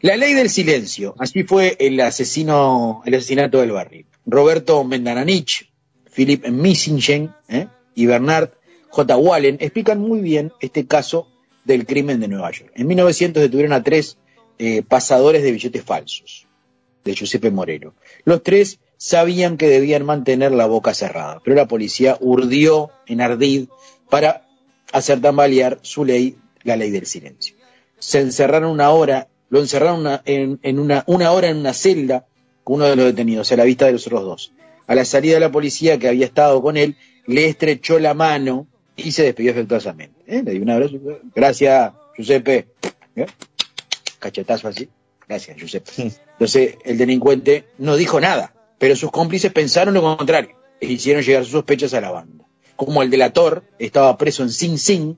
[0.00, 1.14] La ley del silencio.
[1.18, 4.06] Así fue el asesino, el asesinato del barril.
[4.24, 5.70] Roberto Mendananich,
[6.14, 7.66] Philip Missingen ¿eh?
[7.94, 8.50] y Bernard
[8.90, 9.16] J.
[9.16, 11.28] Wallen explican muy bien este caso
[11.64, 12.72] del crimen de Nueva York.
[12.74, 14.18] En 1900 detuvieron a tres
[14.58, 16.46] eh, pasadores de billetes falsos
[17.04, 17.94] de Giuseppe Moreno.
[18.24, 23.68] Los tres sabían que debían mantener la boca cerrada, pero la policía urdió en ardid
[24.08, 24.46] para
[24.92, 27.54] hacer tambalear su ley, la ley del silencio.
[27.98, 32.26] Se encerraron una hora, lo encerraron una- en, en una, una hora en una celda
[32.64, 34.52] con uno de los detenidos, a la vista de los otros dos.
[34.86, 38.66] A la salida de la policía que había estado con él, le estrechó la mano
[38.96, 40.14] y se despidió afectuosamente.
[40.26, 40.42] ¿Eh?
[40.44, 40.94] Le dio un abrazo.
[41.34, 42.68] Gracias, Giuseppe.
[43.16, 43.26] ¿Eh?
[44.18, 44.88] Cachetazo así.
[45.28, 46.12] Gracias, Giuseppe.
[46.32, 51.44] Entonces, el delincuente no dijo nada, pero sus cómplices pensaron lo contrario e hicieron llegar
[51.44, 52.44] sus sospechas a la banda.
[52.76, 55.16] Como el delator estaba preso en Sing Sing,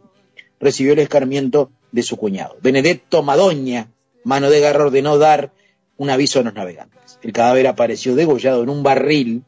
[0.61, 2.57] recibió el escarmiento de su cuñado.
[2.63, 3.89] Benedetto Madoña,
[4.25, 5.53] mano de garra, ordenó dar
[5.97, 7.19] un aviso a los navegantes.
[7.23, 9.45] El cadáver apareció degollado en un barril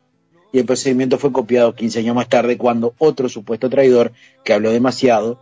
[0.52, 4.12] y el procedimiento fue copiado 15 años más tarde cuando otro supuesto traidor
[4.44, 5.38] que habló demasiado,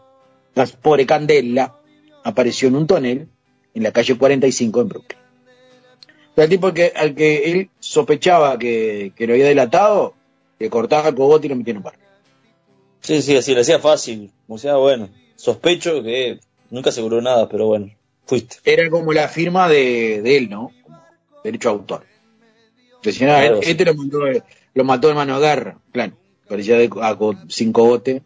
[0.54, 1.76] Gaspore Candela,
[2.24, 3.28] apareció en un tonel
[3.74, 5.27] en la calle 45 en Brooklyn.
[6.42, 10.14] El tipo que, al que él sospechaba que, que lo había delatado,
[10.58, 12.00] le cortaba el cogote y lo metía en un barril.
[13.00, 14.30] Sí, sí, así, lo hacía fácil.
[14.46, 16.38] O sea, bueno, sospecho que
[16.70, 17.90] nunca aseguró nada, pero bueno,
[18.26, 18.56] fuiste.
[18.64, 20.72] Era como la firma de, de él, ¿no?
[21.44, 22.04] Derecho a autor.
[23.02, 24.18] Decían, ah, Claro, este lo mató,
[24.74, 26.12] lo mató en mano de garra, claro.
[26.48, 28.22] Parecía de, a, co- sin cogote.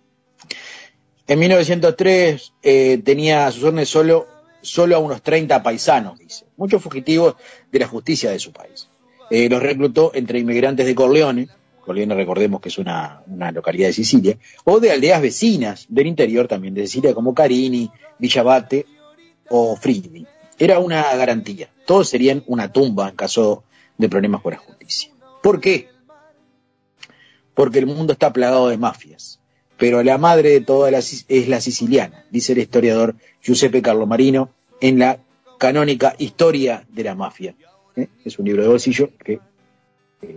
[1.26, 4.26] En 1903 eh, tenía a sus órdenes solo,
[4.62, 6.46] solo a unos 30 paisanos, dice.
[6.56, 7.36] Muchos fugitivos
[7.70, 8.88] de la justicia de su país.
[9.30, 11.48] Eh, los reclutó entre inmigrantes de Corleone,
[11.84, 16.46] Corleone recordemos que es una, una localidad de Sicilia, o de aldeas vecinas del interior
[16.46, 18.86] también de Sicilia, como Carini, Villavate
[19.48, 20.26] o Fridi.
[20.58, 21.68] Era una garantía.
[21.86, 23.64] Todos serían una tumba en caso
[23.98, 25.12] de problemas con la justicia.
[25.42, 25.88] ¿Por qué?
[27.54, 29.40] Porque el mundo está plagado de mafias.
[29.82, 35.00] Pero la madre de todas las es la siciliana, dice el historiador Giuseppe Carlomarino en
[35.00, 35.18] la
[35.58, 37.56] canónica Historia de la Mafia.
[37.96, 38.06] ¿eh?
[38.24, 39.40] Es un libro de bolsillo que
[40.22, 40.36] eh,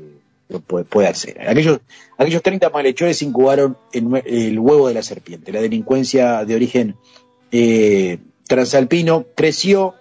[0.50, 1.48] lo puede, puede hacer.
[1.48, 1.80] Aquellos,
[2.18, 5.52] aquellos 30 malhechores incubaron el, el huevo de la serpiente.
[5.52, 6.96] La delincuencia de origen
[7.52, 8.18] eh,
[8.48, 9.94] transalpino creció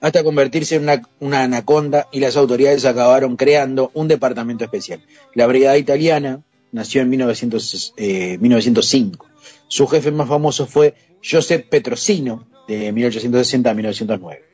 [0.00, 5.04] hasta convertirse en una, una anaconda y las autoridades acabaron creando un departamento especial.
[5.34, 9.26] La Brigada Italiana nació en 1900, eh, 1905.
[9.68, 14.44] Su jefe más famoso fue Josep Petrosino, de 1860 a 1909,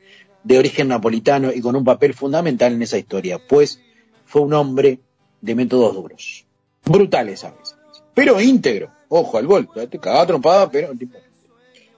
[0.43, 3.81] de origen napolitano y con un papel fundamental en esa historia, pues
[4.25, 4.99] fue un hombre
[5.41, 6.45] de métodos duros,
[6.85, 7.75] brutales a veces,
[8.13, 8.91] pero íntegro.
[9.07, 10.91] Ojo al gol, te cagaba trompada, pero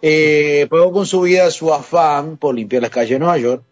[0.02, 3.64] eh, con su vida su afán por limpiar las calles de Nueva York.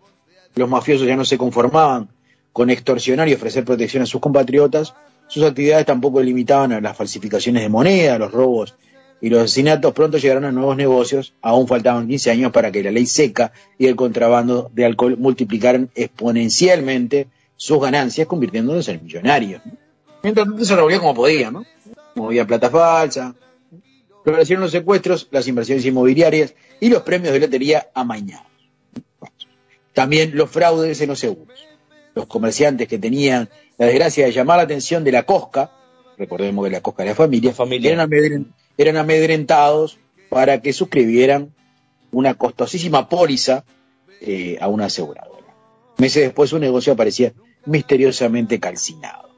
[0.56, 2.10] Los mafiosos ya no se conformaban
[2.54, 4.94] con extorsionar y ofrecer protección a sus compatriotas.
[5.28, 8.76] Sus actividades tampoco limitaban a las falsificaciones de moneda, los robos
[9.22, 11.34] y los asesinatos pronto llegaron a nuevos negocios.
[11.42, 15.90] Aún faltaban 15 años para que la ley seca y el contrabando de alcohol multiplicaran
[15.96, 19.62] exponencialmente sus ganancias, convirtiéndose en millonarios.
[20.22, 21.66] Mientras tanto se revolvía como podía, ¿no?
[22.16, 23.36] Movía plata falsa,
[24.24, 28.48] florecieron los secuestros, las inversiones inmobiliarias y los premios de lotería amañados.
[29.94, 31.66] También los fraudes en los seguros.
[32.16, 35.72] Los comerciantes que tenían la desgracia de llamar la atención de la cosca,
[36.18, 37.54] recordemos que la cosca de la familia,
[37.92, 38.46] Eran, amedren-
[38.78, 39.98] eran amedrentados
[40.30, 41.54] para que suscribieran
[42.12, 43.66] una costosísima póliza
[44.22, 45.36] eh, a una aseguradora.
[45.98, 47.34] Meses después su negocio aparecía
[47.66, 49.30] misteriosamente calcinado.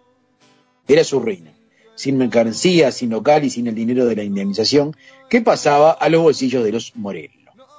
[0.88, 1.52] Era su ruina.
[1.96, 4.96] Sin mercancía, sin local y sin el dinero de la indemnización
[5.30, 7.34] que pasaba a los bolsillos de los Morelos.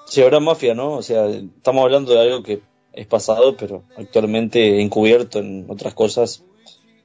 [0.09, 0.95] Sí, habrá mafia, ¿no?
[0.95, 2.61] O sea, estamos hablando de algo que
[2.93, 6.43] es pasado, pero actualmente encubierto en otras cosas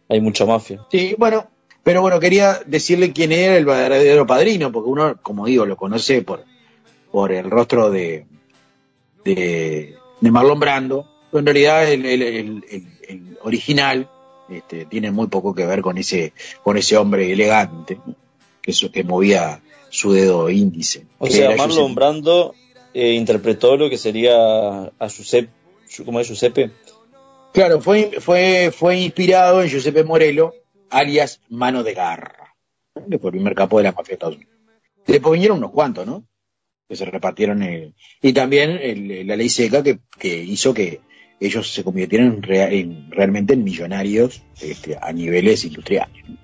[0.10, 0.86] hay mucha mafia.
[0.92, 1.48] Sí, bueno,
[1.84, 6.22] pero bueno, quería decirle quién era el verdadero padrino, porque uno, como digo, lo conoce
[6.22, 6.44] por,
[7.12, 8.26] por el rostro de,
[9.24, 12.88] de, de Marlon Brando, pero en realidad el, el- el-
[13.46, 14.10] original
[14.50, 16.32] este, tiene muy poco que ver con ese,
[16.64, 17.98] con ese hombre elegante
[18.62, 21.06] que, su- que movía su dedo índice.
[21.20, 21.94] O sea, Marlon.
[21.94, 22.56] Brando
[22.94, 24.34] eh, interpretó lo que sería
[24.98, 25.50] a Giuseppe,
[26.06, 26.72] ¿cómo es Giuseppe?
[27.54, 30.54] Claro, fue, fue, fue inspirado en Giuseppe Morello,
[30.90, 32.56] alias Mano de Garra,
[33.10, 34.54] que fue el primer capo de la mafia de Estados Unidos.
[35.06, 36.26] Después vinieron unos cuantos, ¿no?
[36.88, 37.62] Que se repartieron.
[37.64, 41.02] el- y también el- la ley seca que, que hizo que
[41.40, 46.24] ellos se convirtieran en en- realmente en millonarios este, a niveles industriales.
[46.28, 46.38] ¿no?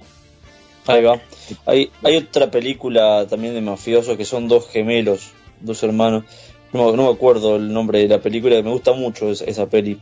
[0.88, 1.22] Ahí va.
[1.66, 5.32] Hay, hay otra película también de mafiosos que son dos gemelos,
[5.62, 6.26] dos hermanos.
[6.74, 9.68] No, me- no me acuerdo el nombre de la película, me gusta mucho esa, esa
[9.70, 10.00] peli.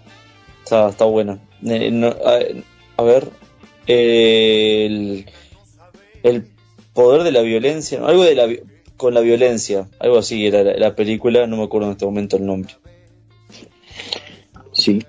[0.64, 1.40] Está, está buena.
[1.66, 2.40] Eh, no, a,
[2.98, 3.30] a ver.
[3.88, 5.26] eh, el,
[6.24, 6.48] el
[6.94, 8.48] poder de la violencia, algo de la
[8.98, 12.36] con la violencia, algo así era la, la película, no me acuerdo en este momento
[12.38, 12.74] el nombre.
[14.74, 15.06] Sí.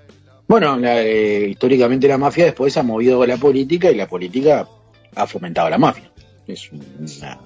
[0.47, 4.67] Bueno, la, eh, históricamente la mafia después ha movido la política y la política
[5.15, 6.11] ha fomentado la mafia.
[6.47, 7.39] Es una-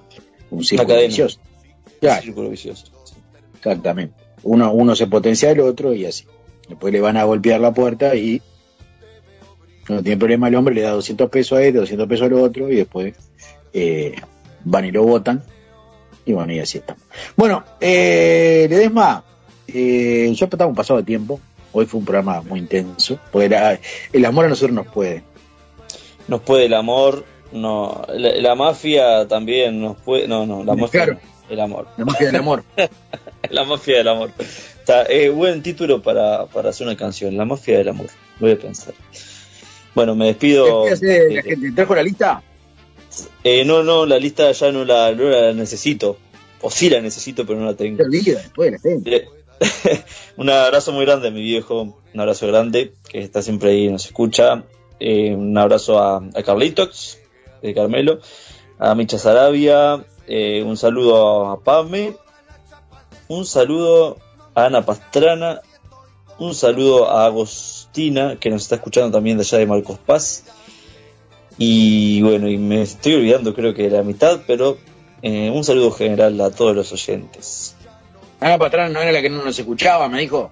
[0.52, 1.40] un círculo vicioso.
[2.00, 2.22] Claro.
[2.22, 2.86] Círculo vicioso.
[3.66, 4.14] Exactamente.
[4.44, 6.26] Uno, uno se potencia al otro y así.
[6.68, 8.42] Después le van a golpear la puerta y
[9.90, 12.70] no tiene problema el hombre, le da 200 pesos a él, 200 pesos al otro
[12.72, 13.14] y después
[13.74, 14.16] eh,
[14.64, 15.44] van y lo votan.
[16.26, 17.04] Y bueno, y así estamos.
[17.36, 19.24] Bueno, eh, Ledesma,
[19.68, 21.40] eh, ya estamos un pasado de tiempo.
[21.74, 23.20] Hoy fue un programa muy intenso.
[23.32, 23.80] Porque la-
[24.14, 25.24] el amor a nosotros nos puede.
[26.30, 31.04] Nos puede el amor, no, la, la mafia también nos puede, no, no, la mafia,
[31.06, 31.20] Claro.
[31.50, 31.88] El amor.
[31.98, 32.64] La mafia del amor.
[33.50, 34.32] La mafia del amor.
[34.38, 38.08] Está, eh, buen título para, para hacer una canción, La mafia del amor.
[38.40, 38.94] Voy a pensar.
[39.96, 40.86] Bueno, me despido.
[40.86, 41.72] ¿Qué la gente?
[41.72, 42.42] ¿Trajo la lista?
[43.44, 46.18] Eh, no, no, la lista ya no la, no la necesito.
[46.62, 48.04] O sí la necesito, pero no la tengo.
[49.06, 49.28] Eh,
[50.38, 53.92] un abrazo muy grande a mi viejo, un abrazo grande, que está siempre ahí y
[53.92, 54.64] nos escucha.
[55.00, 57.20] Eh, un abrazo a, a Carlitos,
[57.62, 58.20] de Carmelo,
[58.80, 62.16] a Micha Sarabia, eh, un saludo a Pame,
[63.28, 64.18] un saludo
[64.56, 65.62] a Ana Pastrana,
[66.40, 70.46] un saludo a Agostina, que nos está escuchando también de allá de Marcos Paz.
[71.58, 74.78] Y bueno, y me estoy olvidando creo que de la mitad, pero
[75.22, 77.76] eh, un saludo general a todos los oyentes.
[78.40, 80.52] Ana Patrón no era la que no nos escuchaba, me dijo.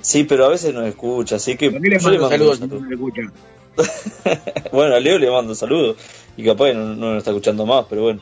[0.00, 2.68] Sí, pero a veces nos escucha, así que le yo le mando mando saludos un
[2.68, 2.94] si no saludo.
[2.94, 3.32] escuchan.
[4.72, 5.96] Bueno, a Leo le mando saludos
[6.36, 8.20] y capaz que no, no nos está escuchando más, pero bueno,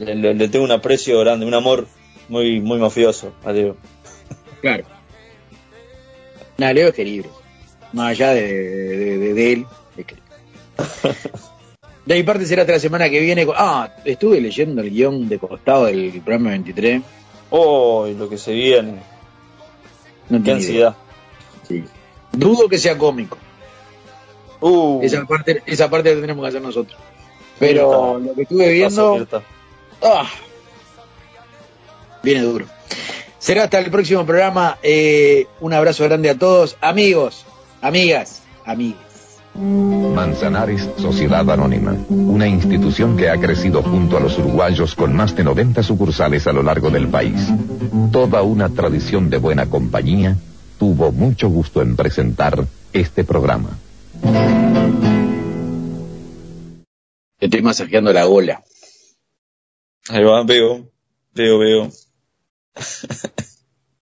[0.00, 1.86] le, le- le tengo un aprecio grande, un amor
[2.28, 3.76] muy muy mafioso a Leo.
[4.60, 4.84] Claro.
[6.58, 7.28] Nada, Leo es querible.
[7.92, 9.66] Más allá de, de- de- de él,
[9.96, 10.06] es.
[12.06, 13.46] De mi parte será hasta la semana que viene.
[13.54, 17.02] Ah, estuve leyendo el guion de costado del programa 23.
[17.50, 18.94] Oh, y lo que se viene,
[20.28, 20.96] No qué ansiedad.
[21.68, 21.84] Sí.
[22.32, 23.38] Dudo que sea cómico.
[24.60, 26.98] Uh, Esa parte, esa parte la tendremos que hacer nosotros.
[27.60, 29.26] Pero lo que estuve viendo.
[30.02, 30.28] Ah,
[32.22, 32.66] viene duro.
[33.38, 34.78] Será hasta el próximo programa.
[34.82, 36.76] Eh, un abrazo grande a todos.
[36.80, 37.46] Amigos,
[37.80, 39.10] amigas, amigues.
[39.54, 45.42] Manzanares Sociedad Anónima, una institución que ha crecido junto a los uruguayos con más de
[45.42, 47.48] 90 sucursales a lo largo del país.
[48.12, 50.36] Toda una tradición de buena compañía
[50.78, 53.70] tuvo mucho gusto en presentar este programa.
[57.38, 58.62] Te estoy masajeando la gola.
[60.10, 60.90] Ahí va, veo,
[61.34, 61.92] veo, veo.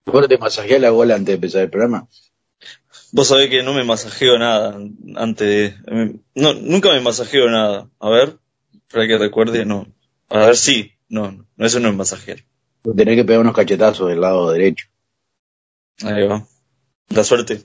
[0.05, 2.07] ¿Vos te masajeás la bola antes de empezar el programa?
[3.11, 4.79] Vos sabés que no me masajeo nada
[5.15, 6.19] antes de...
[6.33, 7.89] No, nunca me masajeo nada.
[7.99, 8.37] A ver,
[8.89, 9.85] para que recuerde, no.
[10.29, 12.37] A ver, sí, no, no eso no es masajear.
[12.95, 14.87] Tenés que pegar unos cachetazos del lado derecho.
[16.03, 16.47] Ahí va.
[17.09, 17.63] La suerte.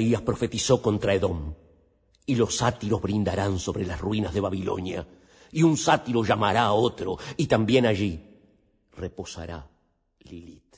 [0.00, 1.54] Isaías profetizó contra Edom.
[2.26, 5.06] Y los sátiros brindarán sobre las ruinas de Babilonia,
[5.52, 8.20] y un sátiro llamará a otro, y también allí
[8.96, 9.68] reposará
[10.20, 10.69] Lilith.